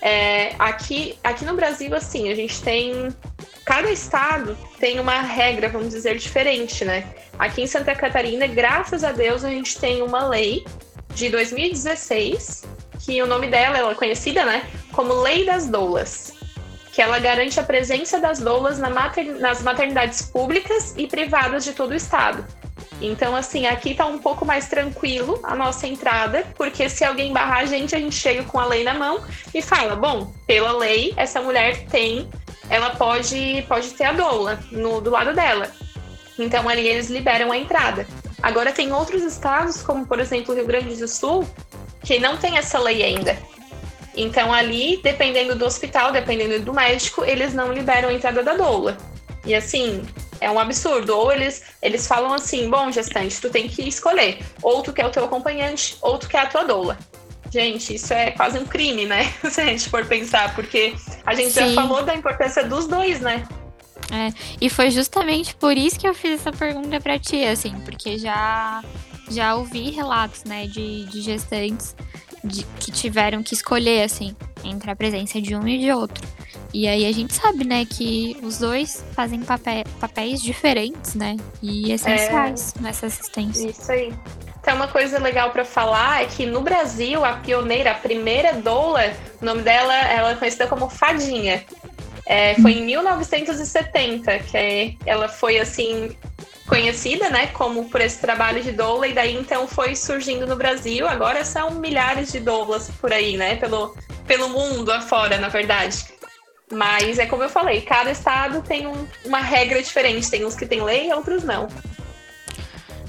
É, 0.00 0.54
aqui, 0.60 1.18
aqui 1.24 1.44
no 1.44 1.54
Brasil, 1.54 1.92
assim, 1.96 2.30
a 2.30 2.36
gente 2.36 2.62
tem. 2.62 3.08
Cada 3.64 3.90
estado 3.90 4.56
tem 4.78 5.00
uma 5.00 5.20
regra, 5.22 5.68
vamos 5.68 5.88
dizer, 5.88 6.16
diferente, 6.18 6.84
né? 6.84 7.04
Aqui 7.36 7.62
em 7.62 7.66
Santa 7.66 7.96
Catarina, 7.96 8.46
graças 8.46 9.02
a 9.02 9.10
Deus, 9.10 9.44
a 9.44 9.50
gente 9.50 9.76
tem 9.80 10.00
uma 10.00 10.24
lei 10.28 10.64
de 11.16 11.28
2016, 11.30 12.62
que 13.04 13.20
o 13.20 13.26
nome 13.26 13.48
dela, 13.48 13.76
ela 13.76 13.90
é 13.90 13.94
conhecida, 13.96 14.44
né? 14.44 14.64
Como 14.92 15.14
Lei 15.14 15.44
das 15.44 15.66
Doulas 15.66 16.37
que 16.98 17.02
ela 17.02 17.20
garante 17.20 17.60
a 17.60 17.62
presença 17.62 18.18
das 18.18 18.40
doulas 18.40 18.76
na 18.76 18.90
mater, 18.90 19.38
nas 19.38 19.62
maternidades 19.62 20.20
públicas 20.20 20.94
e 20.96 21.06
privadas 21.06 21.62
de 21.62 21.72
todo 21.72 21.92
o 21.92 21.94
estado. 21.94 22.44
Então, 23.00 23.36
assim, 23.36 23.68
aqui 23.68 23.94
tá 23.94 24.04
um 24.04 24.18
pouco 24.18 24.44
mais 24.44 24.66
tranquilo 24.66 25.38
a 25.44 25.54
nossa 25.54 25.86
entrada, 25.86 26.44
porque 26.56 26.88
se 26.88 27.04
alguém 27.04 27.32
barrar 27.32 27.58
a 27.58 27.66
gente, 27.66 27.94
a 27.94 28.00
gente 28.00 28.16
chega 28.16 28.42
com 28.42 28.58
a 28.58 28.66
lei 28.66 28.82
na 28.82 28.94
mão 28.94 29.22
e 29.54 29.62
fala: 29.62 29.94
bom, 29.94 30.34
pela 30.44 30.72
lei, 30.72 31.14
essa 31.16 31.40
mulher 31.40 31.84
tem, 31.84 32.28
ela 32.68 32.90
pode, 32.90 33.64
pode 33.68 33.90
ter 33.90 34.02
a 34.02 34.12
doula 34.12 34.58
no, 34.72 35.00
do 35.00 35.10
lado 35.10 35.32
dela. 35.32 35.70
Então, 36.36 36.68
ali 36.68 36.84
eles 36.84 37.08
liberam 37.08 37.52
a 37.52 37.56
entrada. 37.56 38.08
Agora 38.42 38.72
tem 38.72 38.92
outros 38.92 39.22
estados, 39.22 39.82
como 39.82 40.04
por 40.04 40.18
exemplo 40.18 40.52
o 40.52 40.56
Rio 40.56 40.66
Grande 40.66 40.96
do 40.96 41.06
Sul, 41.06 41.48
que 42.02 42.18
não 42.18 42.36
tem 42.36 42.58
essa 42.58 42.76
lei 42.80 43.04
ainda. 43.04 43.38
Então 44.18 44.52
ali, 44.52 45.00
dependendo 45.02 45.54
do 45.54 45.64
hospital, 45.64 46.10
dependendo 46.10 46.58
do 46.64 46.74
médico, 46.74 47.24
eles 47.24 47.54
não 47.54 47.72
liberam 47.72 48.08
a 48.08 48.12
entrada 48.12 48.42
da 48.42 48.54
doula. 48.54 48.96
E 49.44 49.54
assim, 49.54 50.02
é 50.40 50.50
um 50.50 50.58
absurdo. 50.58 51.16
Ou 51.16 51.32
eles, 51.32 51.62
eles 51.80 52.06
falam 52.06 52.32
assim, 52.34 52.68
bom, 52.68 52.90
gestante, 52.90 53.40
tu 53.40 53.48
tem 53.48 53.68
que 53.68 53.88
escolher. 53.88 54.38
Ou 54.62 54.82
tu 54.82 54.92
quer 54.92 55.06
o 55.06 55.10
teu 55.10 55.24
acompanhante, 55.24 55.96
ou 56.02 56.18
tu 56.18 56.28
quer 56.28 56.40
a 56.40 56.46
tua 56.46 56.64
doula. 56.64 56.98
Gente, 57.50 57.94
isso 57.94 58.12
é 58.12 58.32
quase 58.32 58.58
um 58.58 58.66
crime, 58.66 59.06
né? 59.06 59.32
Se 59.48 59.60
a 59.60 59.64
gente 59.64 59.88
for 59.88 60.04
pensar, 60.04 60.54
porque 60.54 60.94
a 61.24 61.34
gente 61.34 61.52
Sim. 61.52 61.74
já 61.74 61.82
falou 61.82 62.02
da 62.02 62.14
importância 62.14 62.64
dos 62.64 62.86
dois, 62.86 63.20
né? 63.20 63.46
É, 64.10 64.32
e 64.60 64.68
foi 64.68 64.90
justamente 64.90 65.54
por 65.54 65.76
isso 65.76 65.98
que 65.98 66.08
eu 66.08 66.14
fiz 66.14 66.40
essa 66.40 66.50
pergunta 66.50 66.98
para 67.00 67.18
ti, 67.18 67.44
assim, 67.44 67.78
porque 67.80 68.18
já 68.18 68.82
já 69.30 69.54
ouvi 69.54 69.90
relatos, 69.90 70.44
né, 70.44 70.66
de, 70.66 71.04
de 71.04 71.20
gestantes 71.20 71.94
de, 72.42 72.64
que 72.78 72.90
tiveram 72.90 73.42
que 73.42 73.54
escolher, 73.54 74.02
assim, 74.02 74.34
entre 74.64 74.90
a 74.90 74.96
presença 74.96 75.40
de 75.40 75.54
um 75.54 75.66
e 75.66 75.78
de 75.78 75.92
outro. 75.92 76.26
E 76.72 76.86
aí 76.86 77.06
a 77.06 77.12
gente 77.12 77.34
sabe, 77.34 77.64
né, 77.64 77.84
que 77.84 78.36
os 78.42 78.58
dois 78.58 79.04
fazem 79.12 79.40
papé, 79.40 79.84
papéis 80.00 80.42
diferentes, 80.42 81.14
né, 81.14 81.36
e 81.62 81.92
essenciais 81.92 82.74
é, 82.76 82.82
nessa 82.82 83.06
assistência. 83.06 83.70
Isso 83.70 83.90
aí. 83.90 84.12
Então, 84.60 84.76
uma 84.76 84.88
coisa 84.88 85.18
legal 85.18 85.50
para 85.50 85.64
falar 85.64 86.22
é 86.22 86.26
que 86.26 86.44
no 86.44 86.60
Brasil, 86.60 87.24
a 87.24 87.34
pioneira, 87.34 87.92
a 87.92 87.94
primeira 87.94 88.52
doula, 88.52 89.14
o 89.40 89.44
nome 89.44 89.62
dela, 89.62 89.94
ela 89.94 90.32
é 90.32 90.34
conhecida 90.34 90.66
como 90.66 90.90
Fadinha. 90.90 91.64
É, 92.26 92.54
foi 92.56 92.72
em 92.72 92.84
1970 92.84 94.38
que 94.40 94.98
ela 95.06 95.28
foi 95.28 95.58
assim 95.58 96.14
conhecida, 96.68 97.30
né, 97.30 97.48
como 97.48 97.88
por 97.88 98.00
esse 98.00 98.20
trabalho 98.20 98.62
de 98.62 98.70
doula 98.72 99.08
e 99.08 99.12
daí 99.12 99.34
então 99.34 99.66
foi 99.66 99.96
surgindo 99.96 100.46
no 100.46 100.54
Brasil. 100.54 101.08
Agora 101.08 101.44
são 101.44 101.72
milhares 101.72 102.30
de 102.30 102.38
doulas 102.38 102.90
por 103.00 103.12
aí, 103.12 103.36
né, 103.36 103.56
pelo 103.56 103.96
pelo 104.26 104.50
mundo 104.50 104.92
afora, 104.92 105.38
na 105.38 105.48
verdade. 105.48 106.04
Mas 106.70 107.18
é 107.18 107.24
como 107.24 107.42
eu 107.42 107.48
falei, 107.48 107.80
cada 107.80 108.10
estado 108.10 108.62
tem 108.62 108.86
um, 108.86 109.06
uma 109.24 109.40
regra 109.40 109.82
diferente. 109.82 110.30
Tem 110.30 110.44
uns 110.44 110.54
que 110.54 110.66
tem 110.66 110.82
lei, 110.82 111.10
outros 111.12 111.42
não. 111.42 111.66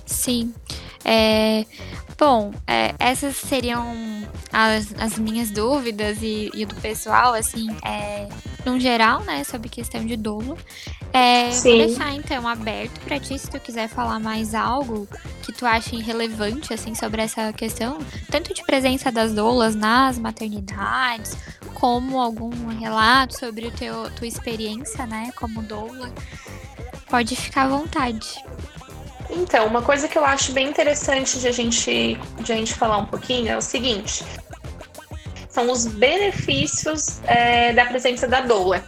Sim. 0.05 0.53
É, 1.03 1.65
bom, 2.19 2.51
é, 2.67 2.93
essas 2.99 3.37
seriam 3.37 3.95
as, 4.51 4.93
as 4.99 5.17
minhas 5.17 5.49
dúvidas 5.49 6.21
e, 6.21 6.51
e 6.53 6.65
do 6.65 6.75
pessoal, 6.75 7.33
assim, 7.33 7.69
é, 7.83 8.27
no 8.65 8.77
geral, 8.79 9.21
né, 9.21 9.43
sobre 9.45 9.69
questão 9.69 10.05
de 10.05 10.17
dolo. 10.17 10.57
É, 11.13 11.49
vou 11.49 11.77
deixar 11.77 12.13
então 12.13 12.47
aberto 12.47 12.99
para 13.01 13.19
ti 13.19 13.39
se 13.39 13.49
tu 13.49 13.59
quiser 13.59 13.87
falar 13.87 14.19
mais 14.19 14.53
algo 14.53 15.07
que 15.41 15.51
tu 15.51 15.65
acha 15.65 15.97
relevante 15.97 16.71
assim 16.71 16.93
sobre 16.93 17.23
essa 17.23 17.51
questão, 17.51 17.97
tanto 18.29 18.53
de 18.53 18.63
presença 18.63 19.11
das 19.11 19.33
doulas 19.33 19.73
nas 19.73 20.19
maternidades, 20.19 21.35
como 21.73 22.19
algum 22.19 22.67
relato 22.67 23.39
sobre 23.39 23.67
o 23.67 23.71
teu 23.71 24.11
tua 24.11 24.27
experiência, 24.27 25.07
né, 25.07 25.31
como 25.35 25.63
doula. 25.63 26.11
Pode 27.09 27.35
ficar 27.35 27.63
à 27.63 27.67
vontade. 27.69 28.35
Então, 29.29 29.67
uma 29.67 29.81
coisa 29.81 30.07
que 30.07 30.17
eu 30.17 30.25
acho 30.25 30.51
bem 30.51 30.67
interessante 30.67 31.39
de 31.39 31.47
a 31.47 31.51
gente, 31.51 32.19
de 32.39 32.51
a 32.51 32.55
gente 32.55 32.73
falar 32.73 32.97
um 32.97 33.05
pouquinho 33.05 33.49
é 33.49 33.57
o 33.57 33.61
seguinte: 33.61 34.23
são 35.49 35.71
os 35.71 35.85
benefícios 35.85 37.19
é, 37.25 37.73
da 37.73 37.85
presença 37.85 38.27
da 38.27 38.41
doula. 38.41 38.83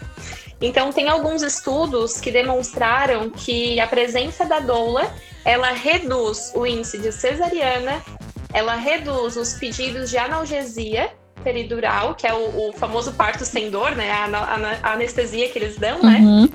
Então, 0.60 0.91
tem 0.91 1.10
alguns 1.10 1.41
estudos 1.41 2.19
que 2.19 2.32
demonstraram 2.32 3.30
que 3.30 3.80
a 3.80 3.88
presença 3.88 4.45
da 4.45 4.60
doula 4.60 5.12
ela 5.43 5.71
reduz 5.71 6.51
o 6.56 6.65
índice 6.65 6.99
de 6.99 7.12
cesariana, 7.12 8.01
ela 8.54 8.75
reduz 8.75 9.36
os 9.38 9.54
pedidos 9.54 10.10
de 10.10 10.17
analgesia 10.17 11.12
peridural, 11.43 12.13
que 12.13 12.27
é 12.27 12.34
o, 12.34 12.69
o 12.69 12.73
famoso 12.73 13.13
parto 13.13 13.43
sem 13.43 13.71
dor, 13.71 13.95
né? 13.95 14.12
A, 14.12 14.25
a, 14.25 14.89
a 14.89 14.93
anestesia 14.93 15.49
que 15.49 15.58
eles 15.58 15.77
dão, 15.77 16.01
né? 16.04 16.19
uhum. 16.21 16.49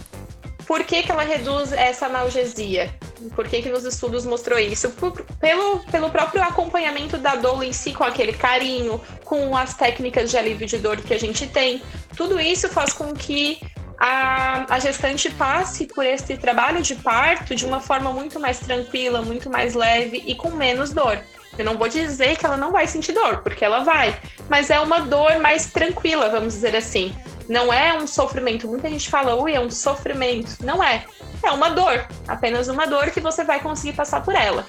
Por 0.67 0.85
que, 0.85 1.03
que 1.03 1.11
ela 1.11 1.23
reduz 1.23 1.73
essa 1.73 2.07
analgesia? 2.07 2.93
Por 3.35 3.49
que, 3.49 3.63
que 3.63 3.71
nos 3.71 3.85
estudos 3.85 4.25
mostrou 4.25 4.59
isso? 4.59 4.91
Por, 4.91 5.13
pelo, 5.41 5.81
pelo 5.91 6.11
próprio 6.11 6.43
acompanhamento 6.43 7.17
da 7.19 7.37
dor 7.37 7.63
em 7.63 7.73
si, 7.73 7.93
com 7.93 8.05
aquele 8.05 8.33
carinho, 8.33 9.01
com 9.25 9.57
as 9.57 9.75
técnicas 9.75 10.31
de 10.31 10.37
alívio 10.37 10.67
de 10.67 10.79
dor 10.79 10.97
que 10.99 11.15
a 11.15 11.19
gente 11.19 11.47
tem. 11.47 11.83
Tudo 12.17 12.41
isso 12.41 12.69
faz 12.69 12.93
com 12.93 13.13
que 13.15 13.61
a, 13.99 14.75
a 14.75 14.79
gestante 14.79 15.31
passe 15.31 15.87
por 15.87 16.05
esse 16.05 16.37
trabalho 16.37 16.83
de 16.83 16.95
parto 16.97 17.55
de 17.55 17.65
uma 17.65 17.81
forma 17.81 18.13
muito 18.13 18.39
mais 18.39 18.59
tranquila, 18.59 19.23
muito 19.23 19.49
mais 19.51 19.75
leve 19.75 20.23
e 20.27 20.35
com 20.35 20.51
menos 20.51 20.93
dor. 20.93 21.19
Eu 21.59 21.65
não 21.65 21.79
vou 21.79 21.89
dizer 21.89 22.37
que 22.37 22.45
ela 22.45 22.57
não 22.57 22.71
vai 22.71 22.87
sentir 22.87 23.13
dor, 23.13 23.39
porque 23.39 23.65
ela 23.65 23.83
vai, 23.83 24.19
mas 24.49 24.69
é 24.69 24.79
uma 24.79 25.01
dor 25.01 25.39
mais 25.39 25.67
tranquila, 25.67 26.29
vamos 26.29 26.53
dizer 26.55 26.77
assim. 26.77 27.15
Não 27.49 27.73
é 27.73 27.97
um 27.97 28.07
sofrimento. 28.07 28.67
Muita 28.69 28.89
gente 28.89 29.09
fala, 29.09 29.35
ui, 29.35 29.55
é 29.55 29.61
um 29.61 29.71
sofrimento. 29.71 30.57
Não 30.65 30.83
é. 30.83 31.05
É 31.43 31.51
uma 31.51 31.71
dor. 31.71 32.07
Apenas 32.27 32.69
uma 32.69 32.87
dor 32.87 33.11
que 33.11 33.21
você 33.21 33.45
vai 33.45 33.61
conseguir 33.61 33.95
passar 33.95 34.23
por 34.23 34.35
ela. 34.35 34.67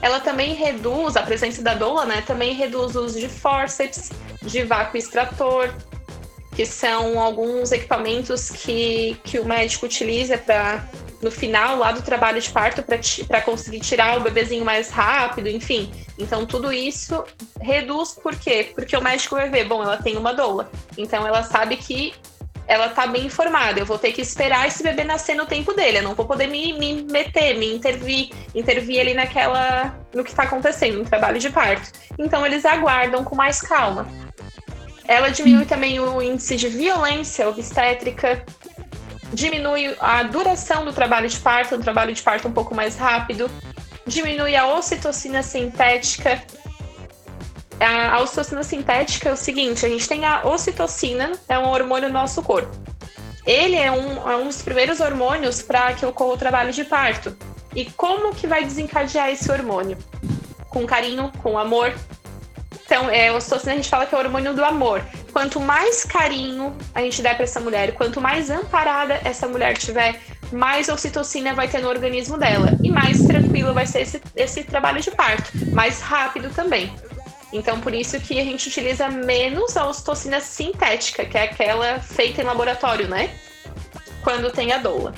Ela 0.00 0.20
também 0.20 0.54
reduz, 0.54 1.16
a 1.16 1.22
presença 1.22 1.62
da 1.62 1.74
doula, 1.74 2.04
né? 2.04 2.22
Também 2.26 2.52
reduz 2.54 2.94
o 2.94 3.04
uso 3.04 3.18
de 3.18 3.28
forceps, 3.28 4.10
de 4.42 4.62
vácuo 4.62 4.98
extrator, 4.98 5.74
que 6.54 6.64
são 6.64 7.18
alguns 7.18 7.72
equipamentos 7.72 8.50
que, 8.50 9.18
que 9.24 9.38
o 9.38 9.44
médico 9.44 9.86
utiliza 9.86 10.38
para 10.38 10.86
no 11.22 11.30
final 11.30 11.78
lá 11.78 11.92
do 11.92 12.02
trabalho 12.02 12.40
de 12.40 12.50
parto 12.50 12.82
para 13.26 13.40
conseguir 13.40 13.80
tirar 13.80 14.18
o 14.18 14.20
bebezinho 14.20 14.64
mais 14.64 14.90
rápido, 14.90 15.48
enfim. 15.48 15.90
Então 16.18 16.46
tudo 16.46 16.72
isso 16.72 17.24
reduz 17.60 18.12
por 18.12 18.36
quê? 18.36 18.72
Porque 18.74 18.96
o 18.96 19.02
médico 19.02 19.36
vai 19.36 19.48
ver, 19.48 19.64
bom, 19.64 19.82
ela 19.82 19.96
tem 19.96 20.16
uma 20.16 20.32
doula. 20.32 20.70
Então 20.96 21.26
ela 21.26 21.42
sabe 21.42 21.76
que 21.76 22.14
ela 22.66 22.88
tá 22.88 23.06
bem 23.06 23.26
informada. 23.26 23.78
Eu 23.78 23.86
vou 23.86 23.98
ter 23.98 24.12
que 24.12 24.22
esperar 24.22 24.66
esse 24.66 24.82
bebê 24.82 25.04
nascer 25.04 25.34
no 25.34 25.46
tempo 25.46 25.72
dele. 25.72 25.98
Eu 25.98 26.02
não 26.02 26.14
vou 26.14 26.26
poder 26.26 26.46
me, 26.46 26.72
me 26.72 27.02
meter, 27.02 27.56
me 27.58 27.74
intervir, 27.74 28.30
intervir 28.54 29.00
ali 29.00 29.14
naquela. 29.14 29.98
no 30.14 30.24
que 30.24 30.30
está 30.30 30.44
acontecendo, 30.44 30.98
no 30.98 31.04
trabalho 31.04 31.38
de 31.38 31.50
parto. 31.50 31.90
Então 32.18 32.44
eles 32.44 32.64
aguardam 32.64 33.24
com 33.24 33.36
mais 33.36 33.60
calma. 33.60 34.06
Ela 35.06 35.28
diminui 35.28 35.66
também 35.66 36.00
o 36.00 36.22
índice 36.22 36.56
de 36.56 36.68
violência 36.68 37.46
obstétrica, 37.46 38.42
diminui 39.32 39.96
a 40.00 40.22
duração 40.22 40.84
do 40.84 40.92
trabalho 40.92 41.28
de 41.28 41.38
parto, 41.38 41.76
um 41.76 41.80
trabalho 41.80 42.12
de 42.12 42.22
parto 42.22 42.48
um 42.48 42.52
pouco 42.52 42.74
mais 42.74 42.96
rápido, 42.96 43.50
diminui 44.06 44.56
a 44.56 44.66
ocitocina 44.66 45.42
sintética. 45.42 46.42
A 47.80 48.20
ocitocina 48.20 48.62
sintética 48.62 49.30
é 49.30 49.32
o 49.32 49.36
seguinte: 49.36 49.84
a 49.84 49.88
gente 49.88 50.08
tem 50.08 50.24
a 50.24 50.46
ocitocina, 50.46 51.32
é 51.48 51.58
um 51.58 51.68
hormônio 51.68 52.10
nosso 52.10 52.42
corpo. 52.42 52.70
Ele 53.46 53.76
é 53.76 53.90
um, 53.90 54.30
é 54.30 54.36
um 54.36 54.46
dos 54.46 54.62
primeiros 54.62 55.00
hormônios 55.00 55.60
para 55.60 55.92
que 55.92 56.06
ocorra 56.06 56.34
o 56.34 56.38
trabalho 56.38 56.72
de 56.72 56.84
parto. 56.84 57.36
E 57.74 57.84
como 57.90 58.34
que 58.34 58.46
vai 58.46 58.64
desencadear 58.64 59.30
esse 59.30 59.50
hormônio? 59.50 59.98
Com 60.70 60.86
carinho, 60.86 61.30
com 61.42 61.58
amor, 61.58 61.92
então, 62.84 63.08
é, 63.10 63.28
a 63.28 63.34
ocitocina 63.34 63.72
a 63.72 63.76
gente 63.76 63.88
fala 63.88 64.06
que 64.06 64.14
é 64.14 64.18
o 64.18 64.20
hormônio 64.20 64.54
do 64.54 64.64
amor. 64.64 65.02
Quanto 65.34 65.58
mais 65.58 66.04
carinho 66.04 66.78
a 66.94 67.00
gente 67.00 67.20
der 67.20 67.34
para 67.34 67.42
essa 67.42 67.58
mulher, 67.58 67.92
quanto 67.94 68.20
mais 68.20 68.50
amparada 68.50 69.20
essa 69.24 69.48
mulher 69.48 69.76
tiver, 69.76 70.20
mais 70.52 70.88
ocitocina 70.88 71.52
vai 71.52 71.66
ter 71.66 71.80
no 71.80 71.88
organismo 71.88 72.38
dela. 72.38 72.68
E 72.80 72.88
mais 72.88 73.20
tranquilo 73.26 73.74
vai 73.74 73.84
ser 73.84 74.02
esse, 74.02 74.22
esse 74.36 74.62
trabalho 74.62 75.00
de 75.00 75.10
parto. 75.10 75.50
Mais 75.72 76.00
rápido 76.00 76.50
também. 76.54 76.94
Então, 77.52 77.80
por 77.80 77.92
isso 77.92 78.20
que 78.20 78.38
a 78.38 78.44
gente 78.44 78.68
utiliza 78.68 79.08
menos 79.08 79.76
a 79.76 79.88
ocitocina 79.88 80.38
sintética, 80.38 81.24
que 81.24 81.36
é 81.36 81.42
aquela 81.42 81.98
feita 81.98 82.40
em 82.40 82.44
laboratório, 82.44 83.08
né? 83.08 83.36
Quando 84.22 84.52
tem 84.52 84.70
a 84.72 84.78
doula. 84.78 85.12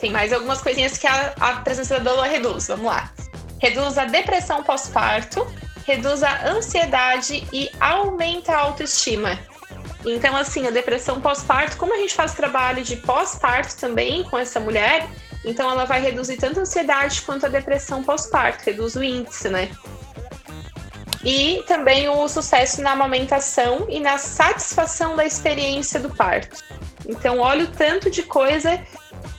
Tem 0.00 0.10
mais 0.10 0.32
algumas 0.32 0.60
coisinhas 0.60 0.98
que 0.98 1.06
a, 1.06 1.34
a 1.38 1.52
presença 1.60 2.00
da 2.00 2.10
doula 2.10 2.26
reduz. 2.26 2.66
Vamos 2.66 2.86
lá. 2.86 3.12
Reduz 3.60 3.96
a 3.96 4.06
depressão 4.06 4.64
pós-parto, 4.64 5.46
reduz 5.90 6.22
a 6.22 6.46
ansiedade 6.46 7.46
e 7.52 7.68
aumenta 7.80 8.52
a 8.52 8.60
autoestima. 8.60 9.36
Então, 10.06 10.36
assim, 10.36 10.66
a 10.66 10.70
depressão 10.70 11.20
pós-parto, 11.20 11.76
como 11.76 11.92
a 11.92 11.98
gente 11.98 12.14
faz 12.14 12.32
trabalho 12.32 12.82
de 12.82 12.96
pós-parto 12.96 13.76
também 13.76 14.22
com 14.24 14.38
essa 14.38 14.60
mulher, 14.60 15.08
então 15.44 15.68
ela 15.68 15.84
vai 15.84 16.00
reduzir 16.00 16.36
tanto 16.36 16.60
a 16.60 16.62
ansiedade 16.62 17.22
quanto 17.22 17.46
a 17.46 17.48
depressão 17.48 18.04
pós-parto, 18.04 18.64
reduz 18.64 18.94
o 18.94 19.02
índice, 19.02 19.48
né? 19.48 19.68
E 21.24 21.62
também 21.66 22.08
o 22.08 22.28
sucesso 22.28 22.80
na 22.80 22.92
amamentação 22.92 23.86
e 23.88 23.98
na 24.00 24.16
satisfação 24.16 25.16
da 25.16 25.26
experiência 25.26 25.98
do 25.98 26.08
parto. 26.08 26.64
Então, 27.06 27.40
olha 27.40 27.64
o 27.64 27.68
tanto 27.68 28.10
de 28.10 28.22
coisa 28.22 28.80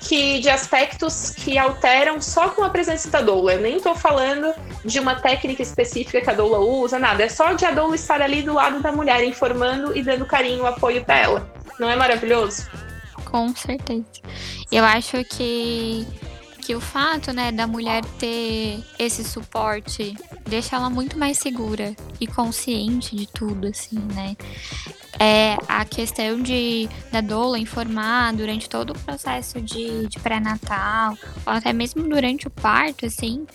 que 0.02 0.40
de 0.40 0.50
aspectos 0.50 1.30
que 1.30 1.58
alteram 1.58 2.20
só 2.20 2.50
com 2.50 2.64
a 2.64 2.70
presença 2.70 3.10
da 3.10 3.22
doula. 3.22 3.54
Eu 3.54 3.62
nem 3.62 3.78
estou 3.78 3.96
falando 3.96 4.54
de 4.84 5.00
uma 5.00 5.16
técnica 5.16 5.62
específica 5.62 6.22
que 6.22 6.30
a 6.30 6.34
doula 6.34 6.60
usa, 6.60 6.98
nada. 6.98 7.24
É 7.24 7.30
só 7.30 7.54
de 7.54 7.66
a 7.66 7.72
doula 7.72 7.96
estar 7.96 8.22
ali 8.22 8.42
do 8.42 8.54
lado 8.54 8.82
da 8.82 8.92
mulher, 8.92 9.24
informando 9.24 9.96
e 9.96 10.02
dando 10.02 10.26
carinho, 10.26 10.66
apoio 10.66 11.06
para 11.06 11.18
ela. 11.18 11.54
Não 11.80 11.90
é 11.90 11.96
maravilhoso? 11.96 12.70
Com 13.26 13.56
certeza. 13.56 14.04
Eu 14.72 14.84
acho 14.84 15.24
que 15.26 16.06
que 16.62 16.76
o 16.76 16.80
fato, 16.80 17.34
né, 17.34 17.52
da 17.52 17.68
mulher 17.68 18.06
ter 18.20 18.84
esse 18.98 19.24
suporte 19.24 20.16
deixa 20.48 20.76
ela 20.76 20.90
muito 20.90 21.18
mais 21.18 21.38
segura 21.38 21.96
e 22.20 22.28
consciente 22.28 23.16
de 23.16 23.28
tudo, 23.28 23.68
assim, 23.68 24.00
né? 24.14 24.36
É, 25.20 25.58
a 25.68 25.84
questão 25.84 26.42
de 26.42 26.90
da 27.12 27.22
doula 27.22 27.60
informar 27.60 28.34
durante 28.34 28.70
todo 28.70 28.92
o 28.92 29.00
processo 29.00 29.62
de, 29.62 30.08
de 30.08 30.20
pré-natal, 30.20 31.18
ou 31.46 31.54
até 31.54 31.74
mesmo 31.74 32.08
durante 32.08 32.48
o 32.48 32.50
parto, 32.50 33.06
assim, 33.06 33.46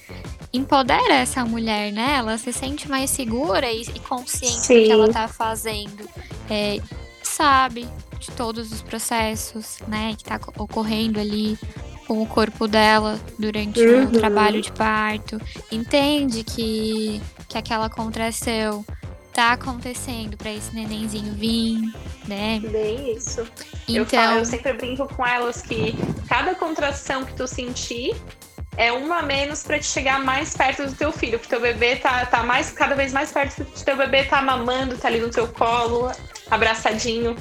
empodera 0.53 1.15
essa 1.15 1.45
mulher, 1.45 1.93
né? 1.93 2.17
Ela 2.17 2.37
se 2.39 2.53
sente 2.53 2.89
mais 2.89 3.11
segura 3.11 3.71
e, 3.71 3.83
e 3.83 4.01
consciente 4.01 4.61
Sim. 4.61 4.81
do 4.81 4.85
que 4.85 4.93
ela 4.93 5.09
tá 5.13 5.29
fazendo. 5.29 6.09
É, 6.51 6.79
sabe 7.23 7.89
de 8.19 8.31
todos 8.33 8.73
os 8.73 8.83
processos, 8.83 9.79
né, 9.87 10.15
que 10.17 10.25
tá 10.25 10.41
ocorrendo 10.59 11.21
ali 11.21 11.59
com 12.07 12.23
o 12.23 12.27
corpo 12.27 12.67
dela 12.67 13.19
durante 13.39 13.81
uhum. 13.81 14.05
o 14.05 14.13
trabalho 14.13 14.63
de 14.63 14.73
parto. 14.73 15.41
Entende 15.71 16.45
que, 16.45 17.21
que 17.49 17.59
aquela 17.59 17.91
contração 17.91 18.85
tá 19.33 19.53
acontecendo 19.53 20.37
para 20.37 20.51
esse 20.51 20.75
nenenzinho 20.75 21.35
vir, 21.35 21.93
né? 22.27 22.59
Bem 22.61 23.15
isso. 23.15 23.47
Então... 23.87 23.97
Eu, 23.97 24.07
falo, 24.07 24.39
eu 24.39 24.45
sempre 24.47 24.73
brinco 24.73 25.07
com 25.15 25.27
elas 25.27 25.61
que 25.61 25.95
cada 26.27 26.55
contração 26.55 27.25
que 27.25 27.35
tu 27.35 27.47
sentir 27.47 28.17
é 28.79 28.93
uma 28.93 29.19
a 29.19 29.23
menos 29.23 29.63
para 29.63 29.79
te 29.79 29.87
chegar 29.87 30.23
mais 30.23 30.57
perto 30.57 30.87
do 30.87 30.93
teu 30.93 31.13
filho, 31.13 31.39
porque 31.39 31.51
teu 31.51 31.61
bebê 31.61 31.97
tá, 31.97 32.25
tá 32.27 32.43
mais, 32.43 32.71
cada 32.71 32.95
vez 32.95 33.13
mais 33.13 33.33
perto, 33.33 33.65
do 33.65 33.85
teu 33.85 33.97
bebê 33.97 34.25
tá 34.25 34.41
mamando, 34.41 34.97
tá 34.97 35.09
ali 35.09 35.19
no 35.19 35.31
teu 35.31 35.49
colo, 35.49 36.11
abraçadinho. 36.51 37.37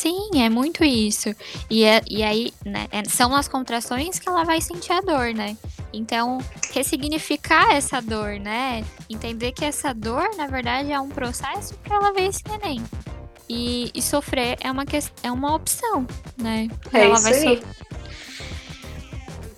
Sim, 0.00 0.30
é 0.40 0.48
muito 0.48 0.82
isso. 0.82 1.28
E, 1.68 1.84
é, 1.84 2.00
e 2.08 2.22
aí, 2.22 2.54
né, 2.64 2.88
é, 2.90 3.04
são 3.04 3.36
as 3.36 3.46
contrações 3.46 4.18
que 4.18 4.26
ela 4.26 4.44
vai 4.44 4.58
sentir 4.58 4.92
a 4.92 5.02
dor, 5.02 5.34
né? 5.34 5.58
Então, 5.92 6.38
ressignificar 6.72 7.70
essa 7.70 8.00
dor, 8.00 8.40
né? 8.40 8.82
Entender 9.10 9.52
que 9.52 9.62
essa 9.62 9.92
dor, 9.92 10.34
na 10.38 10.46
verdade, 10.46 10.90
é 10.90 10.98
um 10.98 11.10
processo 11.10 11.74
para 11.84 11.96
ela 11.96 12.14
ver 12.14 12.28
esse 12.28 12.42
neném. 12.48 12.82
E, 13.46 13.90
e 13.92 14.00
sofrer 14.00 14.56
é 14.62 14.72
uma, 14.72 14.84
é 15.22 15.30
uma 15.30 15.54
opção, 15.54 16.06
né? 16.38 16.68
É 16.94 17.04
ela 17.04 17.14
isso 17.16 17.22
vai 17.22 17.46
aí. 17.46 17.62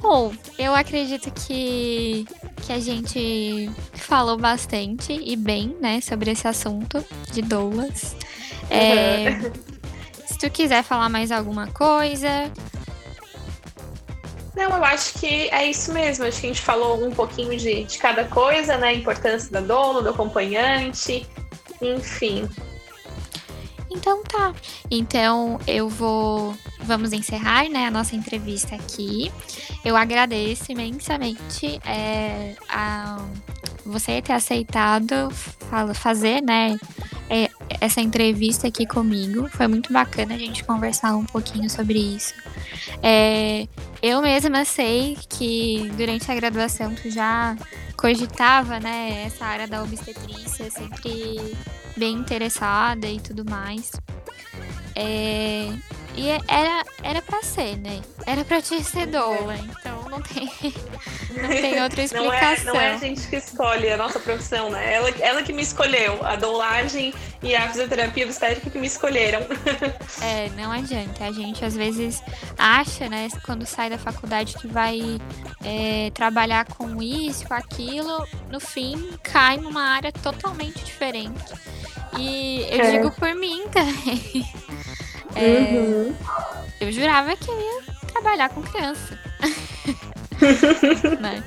Bom, 0.01 0.33
eu 0.59 0.75
acredito 0.75 1.31
que, 1.31 2.27
que 2.67 2.73
a 2.73 2.81
gente 2.81 3.71
falou 3.95 4.37
bastante 4.37 5.13
e 5.13 5.37
bem, 5.37 5.77
né, 5.81 6.01
sobre 6.01 6.33
esse 6.33 6.49
assunto 6.49 7.05
de 7.31 7.43
doulas. 7.43 8.17
É, 8.69 9.39
se 10.33 10.39
tu 10.39 10.51
quiser 10.51 10.83
falar 10.83 11.09
mais 11.09 11.31
alguma 11.31 11.67
coisa. 11.69 12.51
Não, 14.57 14.77
eu 14.77 14.85
acho 14.85 15.15
que 15.19 15.49
é 15.51 15.69
isso 15.69 15.93
mesmo. 15.93 16.25
Acho 16.25 16.41
que 16.41 16.47
a 16.47 16.51
gente 16.51 16.63
falou 16.63 17.05
um 17.05 17.11
pouquinho 17.11 17.57
de, 17.57 17.85
de 17.85 17.99
cada 17.99 18.25
coisa, 18.25 18.77
né? 18.77 18.89
A 18.89 18.95
importância 18.95 19.51
da 19.51 19.61
doula, 19.61 20.03
do 20.03 20.11
acompanhante, 20.11 21.27
enfim. 21.81 22.49
Então 23.91 24.23
tá. 24.25 24.55
Então 24.91 25.59
eu 25.67 25.89
vou. 25.89 26.55
Vamos 26.81 27.13
encerrar 27.13 27.69
né, 27.69 27.87
a 27.87 27.91
nossa 27.91 28.17
entrevista 28.17 28.75
aqui. 28.75 29.31
Eu 29.85 29.97
agradeço 29.97 30.73
imensamente 30.73 31.81
é, 31.85 32.57
a 32.69 33.25
você 33.85 34.21
ter 34.21 34.33
aceitado 34.33 35.31
fazer, 35.95 36.43
né, 36.43 36.77
é, 37.31 37.49
essa 37.81 38.01
entrevista 38.01 38.69
aqui 38.69 38.87
comigo. 38.87 39.49
Foi 39.51 39.67
muito 39.67 39.93
bacana 39.93 40.35
a 40.35 40.39
gente 40.39 40.65
conversar 40.65 41.17
um 41.17 41.25
pouquinho 41.25 41.69
sobre 41.69 41.99
isso. 41.99 42.35
É, 43.03 43.67
eu 44.03 44.21
mesma 44.23 44.65
sei 44.65 45.17
que 45.29 45.91
durante 45.97 46.31
a 46.31 46.35
graduação 46.35 46.95
tu 46.95 47.11
já 47.11 47.57
cogitava, 47.97 48.81
né, 48.81 49.25
essa 49.27 49.45
área 49.45 49.69
da 49.69 49.83
obstetrícia, 49.83 50.71
sempre 50.71 51.55
bem 51.97 52.15
interessada 52.15 53.07
e 53.07 53.21
tudo 53.21 53.45
mais. 53.49 53.93
É, 54.95 55.73
e 56.15 56.29
era, 56.29 56.85
era 57.03 57.23
pra 57.23 57.43
ser, 57.43 57.77
né? 57.77 58.01
Era 58.27 58.45
pra 58.45 58.61
te 58.61 58.83
ser 58.85 59.07
doula, 59.07 59.57
então 59.57 60.09
não 60.09 60.21
tem, 60.21 60.47
não 61.41 61.49
tem 61.49 61.83
outra 61.83 62.03
explicação. 62.03 62.75
Não 62.75 62.81
é, 62.81 62.85
não 62.89 62.93
é 62.93 62.95
a 62.95 62.97
gente 62.99 63.27
que 63.27 63.37
escolhe 63.37 63.91
a 63.91 63.97
nossa 63.97 64.21
profissão, 64.21 64.71
né? 64.71 64.95
Ela, 64.95 65.11
ela 65.21 65.43
que 65.43 65.53
me 65.53 65.63
escolheu, 65.63 66.25
a 66.25 66.37
doulagem 66.37 67.15
e 67.43 67.55
a 67.55 67.69
fisioterapia 67.69 68.25
obstétrica 68.27 68.71
que 68.71 68.79
me 68.79 68.87
escolheram. 68.87 69.41
É, 70.21 70.49
não 70.51 70.71
adianta. 70.71 71.25
A 71.25 71.33
gente 71.33 71.65
às 71.65 71.75
vezes 71.75 72.23
acha, 72.57 73.09
né, 73.09 73.29
quando 73.45 73.67
sai 73.67 73.91
da 73.91 73.99
faculdade 73.99 74.55
que 74.55 74.69
vai 74.69 75.21
é, 75.65 76.11
trabalhar 76.15 76.65
com 76.65 77.03
isso, 77.03 77.47
com 77.47 77.55
aquilo, 77.55 78.25
no 78.49 78.61
fim 78.61 79.11
cai 79.23 79.57
numa 79.57 79.83
área 79.83 80.13
totalmente 80.13 80.85
diferente. 80.85 81.53
E 82.17 82.67
eu 82.71 82.81
é. 82.81 82.91
digo 82.93 83.11
por 83.13 83.35
mim 83.35 83.65
também. 83.73 84.47
É, 85.37 85.77
uhum. 85.77 86.15
Eu 86.81 86.93
jurava 86.93 87.37
que 87.37 87.51
ia 87.51 87.83
trabalhar 88.13 88.49
com 88.51 88.63
criança. 88.63 89.19
né? 91.21 91.43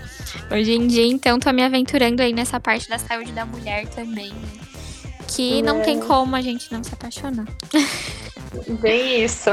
Hoje 0.52 0.74
em 0.74 0.88
dia, 0.88 1.06
então, 1.06 1.40
tô 1.40 1.52
me 1.52 1.64
aventurando 1.64 2.22
aí 2.22 2.34
nessa 2.34 2.60
parte 2.60 2.88
da 2.90 2.98
saúde 2.98 3.32
da 3.32 3.46
mulher 3.46 3.88
também, 3.88 4.32
né? 4.32 4.60
Que 5.28 5.60
é. 5.60 5.62
não 5.62 5.82
tem 5.82 6.00
como 6.00 6.36
a 6.36 6.42
gente 6.42 6.72
não 6.72 6.84
se 6.84 6.94
apaixonar. 6.94 7.46
Bem 8.80 9.24
isso. 9.24 9.50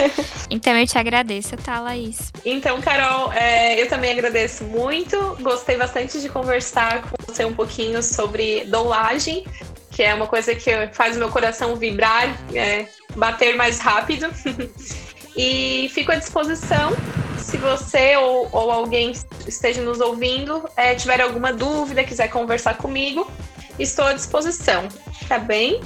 então 0.50 0.76
eu 0.76 0.86
te 0.86 0.98
agradeço, 0.98 1.56
tá, 1.56 1.80
Laís? 1.80 2.32
Então, 2.44 2.80
Carol, 2.80 3.32
é, 3.32 3.80
eu 3.80 3.88
também 3.88 4.10
agradeço 4.10 4.64
muito. 4.64 5.16
Gostei 5.40 5.76
bastante 5.76 6.20
de 6.20 6.28
conversar 6.28 7.02
com 7.02 7.16
você 7.26 7.44
um 7.44 7.54
pouquinho 7.54 8.02
sobre 8.02 8.64
doulagem, 8.64 9.46
que 9.90 10.02
é 10.02 10.12
uma 10.12 10.26
coisa 10.26 10.54
que 10.54 10.70
faz 10.92 11.16
o 11.16 11.18
meu 11.18 11.28
coração 11.28 11.76
vibrar, 11.76 12.36
é, 12.52 12.86
bater 13.16 13.56
mais 13.56 13.78
rápido. 13.78 14.26
e 15.36 15.90
fico 15.92 16.12
à 16.12 16.16
disposição 16.16 16.92
se 17.42 17.56
você 17.56 18.16
ou, 18.16 18.48
ou 18.52 18.70
alguém 18.70 19.12
esteja 19.46 19.82
nos 19.82 20.00
ouvindo 20.00 20.68
é, 20.76 20.94
tiver 20.94 21.20
alguma 21.20 21.52
dúvida, 21.52 22.04
quiser 22.04 22.28
conversar 22.28 22.76
comigo, 22.76 23.30
estou 23.78 24.06
à 24.06 24.12
disposição, 24.12 24.88
tá 25.28 25.38
bem? 25.38 25.80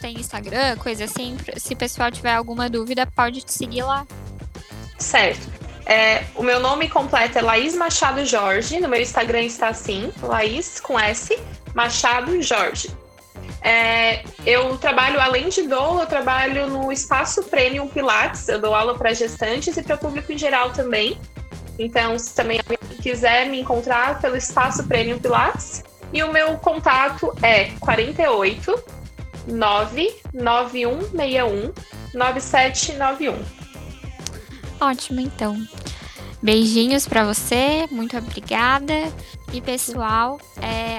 Tem 0.00 0.18
Instagram, 0.18 0.76
coisa 0.76 1.04
assim. 1.04 1.36
Se 1.56 1.74
o 1.74 1.76
pessoal 1.76 2.10
tiver 2.10 2.34
alguma 2.34 2.70
dúvida, 2.70 3.06
pode 3.06 3.42
te 3.42 3.52
seguir 3.52 3.82
lá. 3.82 4.06
Certo. 4.98 5.52
É, 5.86 6.24
o 6.34 6.42
meu 6.42 6.60
nome 6.60 6.88
completo 6.88 7.38
é 7.38 7.42
Laís 7.42 7.74
Machado 7.74 8.24
Jorge. 8.24 8.80
No 8.80 8.88
meu 8.88 9.00
Instagram 9.00 9.42
está 9.42 9.68
assim, 9.68 10.12
Laís 10.22 10.80
com 10.80 10.98
S, 10.98 11.38
Machado 11.74 12.40
Jorge. 12.40 12.90
É, 13.64 14.22
eu 14.44 14.76
trabalho, 14.76 15.18
além 15.18 15.48
de 15.48 15.62
doula, 15.62 16.02
eu 16.02 16.06
trabalho 16.06 16.68
no 16.68 16.92
Espaço 16.92 17.42
Premium 17.44 17.88
Pilates. 17.88 18.46
Eu 18.46 18.60
dou 18.60 18.74
aula 18.74 18.94
para 18.94 19.14
gestantes 19.14 19.74
e 19.78 19.82
para 19.82 19.96
público 19.96 20.30
em 20.30 20.36
geral 20.36 20.68
também. 20.70 21.18
Então, 21.78 22.18
se 22.18 22.34
também 22.34 22.60
alguém 22.60 22.76
quiser 23.00 23.48
me 23.48 23.58
encontrar 23.58 24.20
pelo 24.20 24.36
Espaço 24.36 24.86
Premium 24.86 25.18
Pilates. 25.18 25.82
E 26.12 26.22
o 26.22 26.30
meu 26.30 26.58
contato 26.58 27.34
é 27.42 27.70
48 27.80 28.84
99161 29.48 31.72
9791. 32.12 33.42
Ótimo, 34.78 35.20
então. 35.20 35.56
Beijinhos 36.42 37.08
para 37.08 37.24
você, 37.24 37.88
muito 37.90 38.14
obrigada. 38.18 39.10
E 39.52 39.60
pessoal, 39.62 40.38
é, 40.60 40.98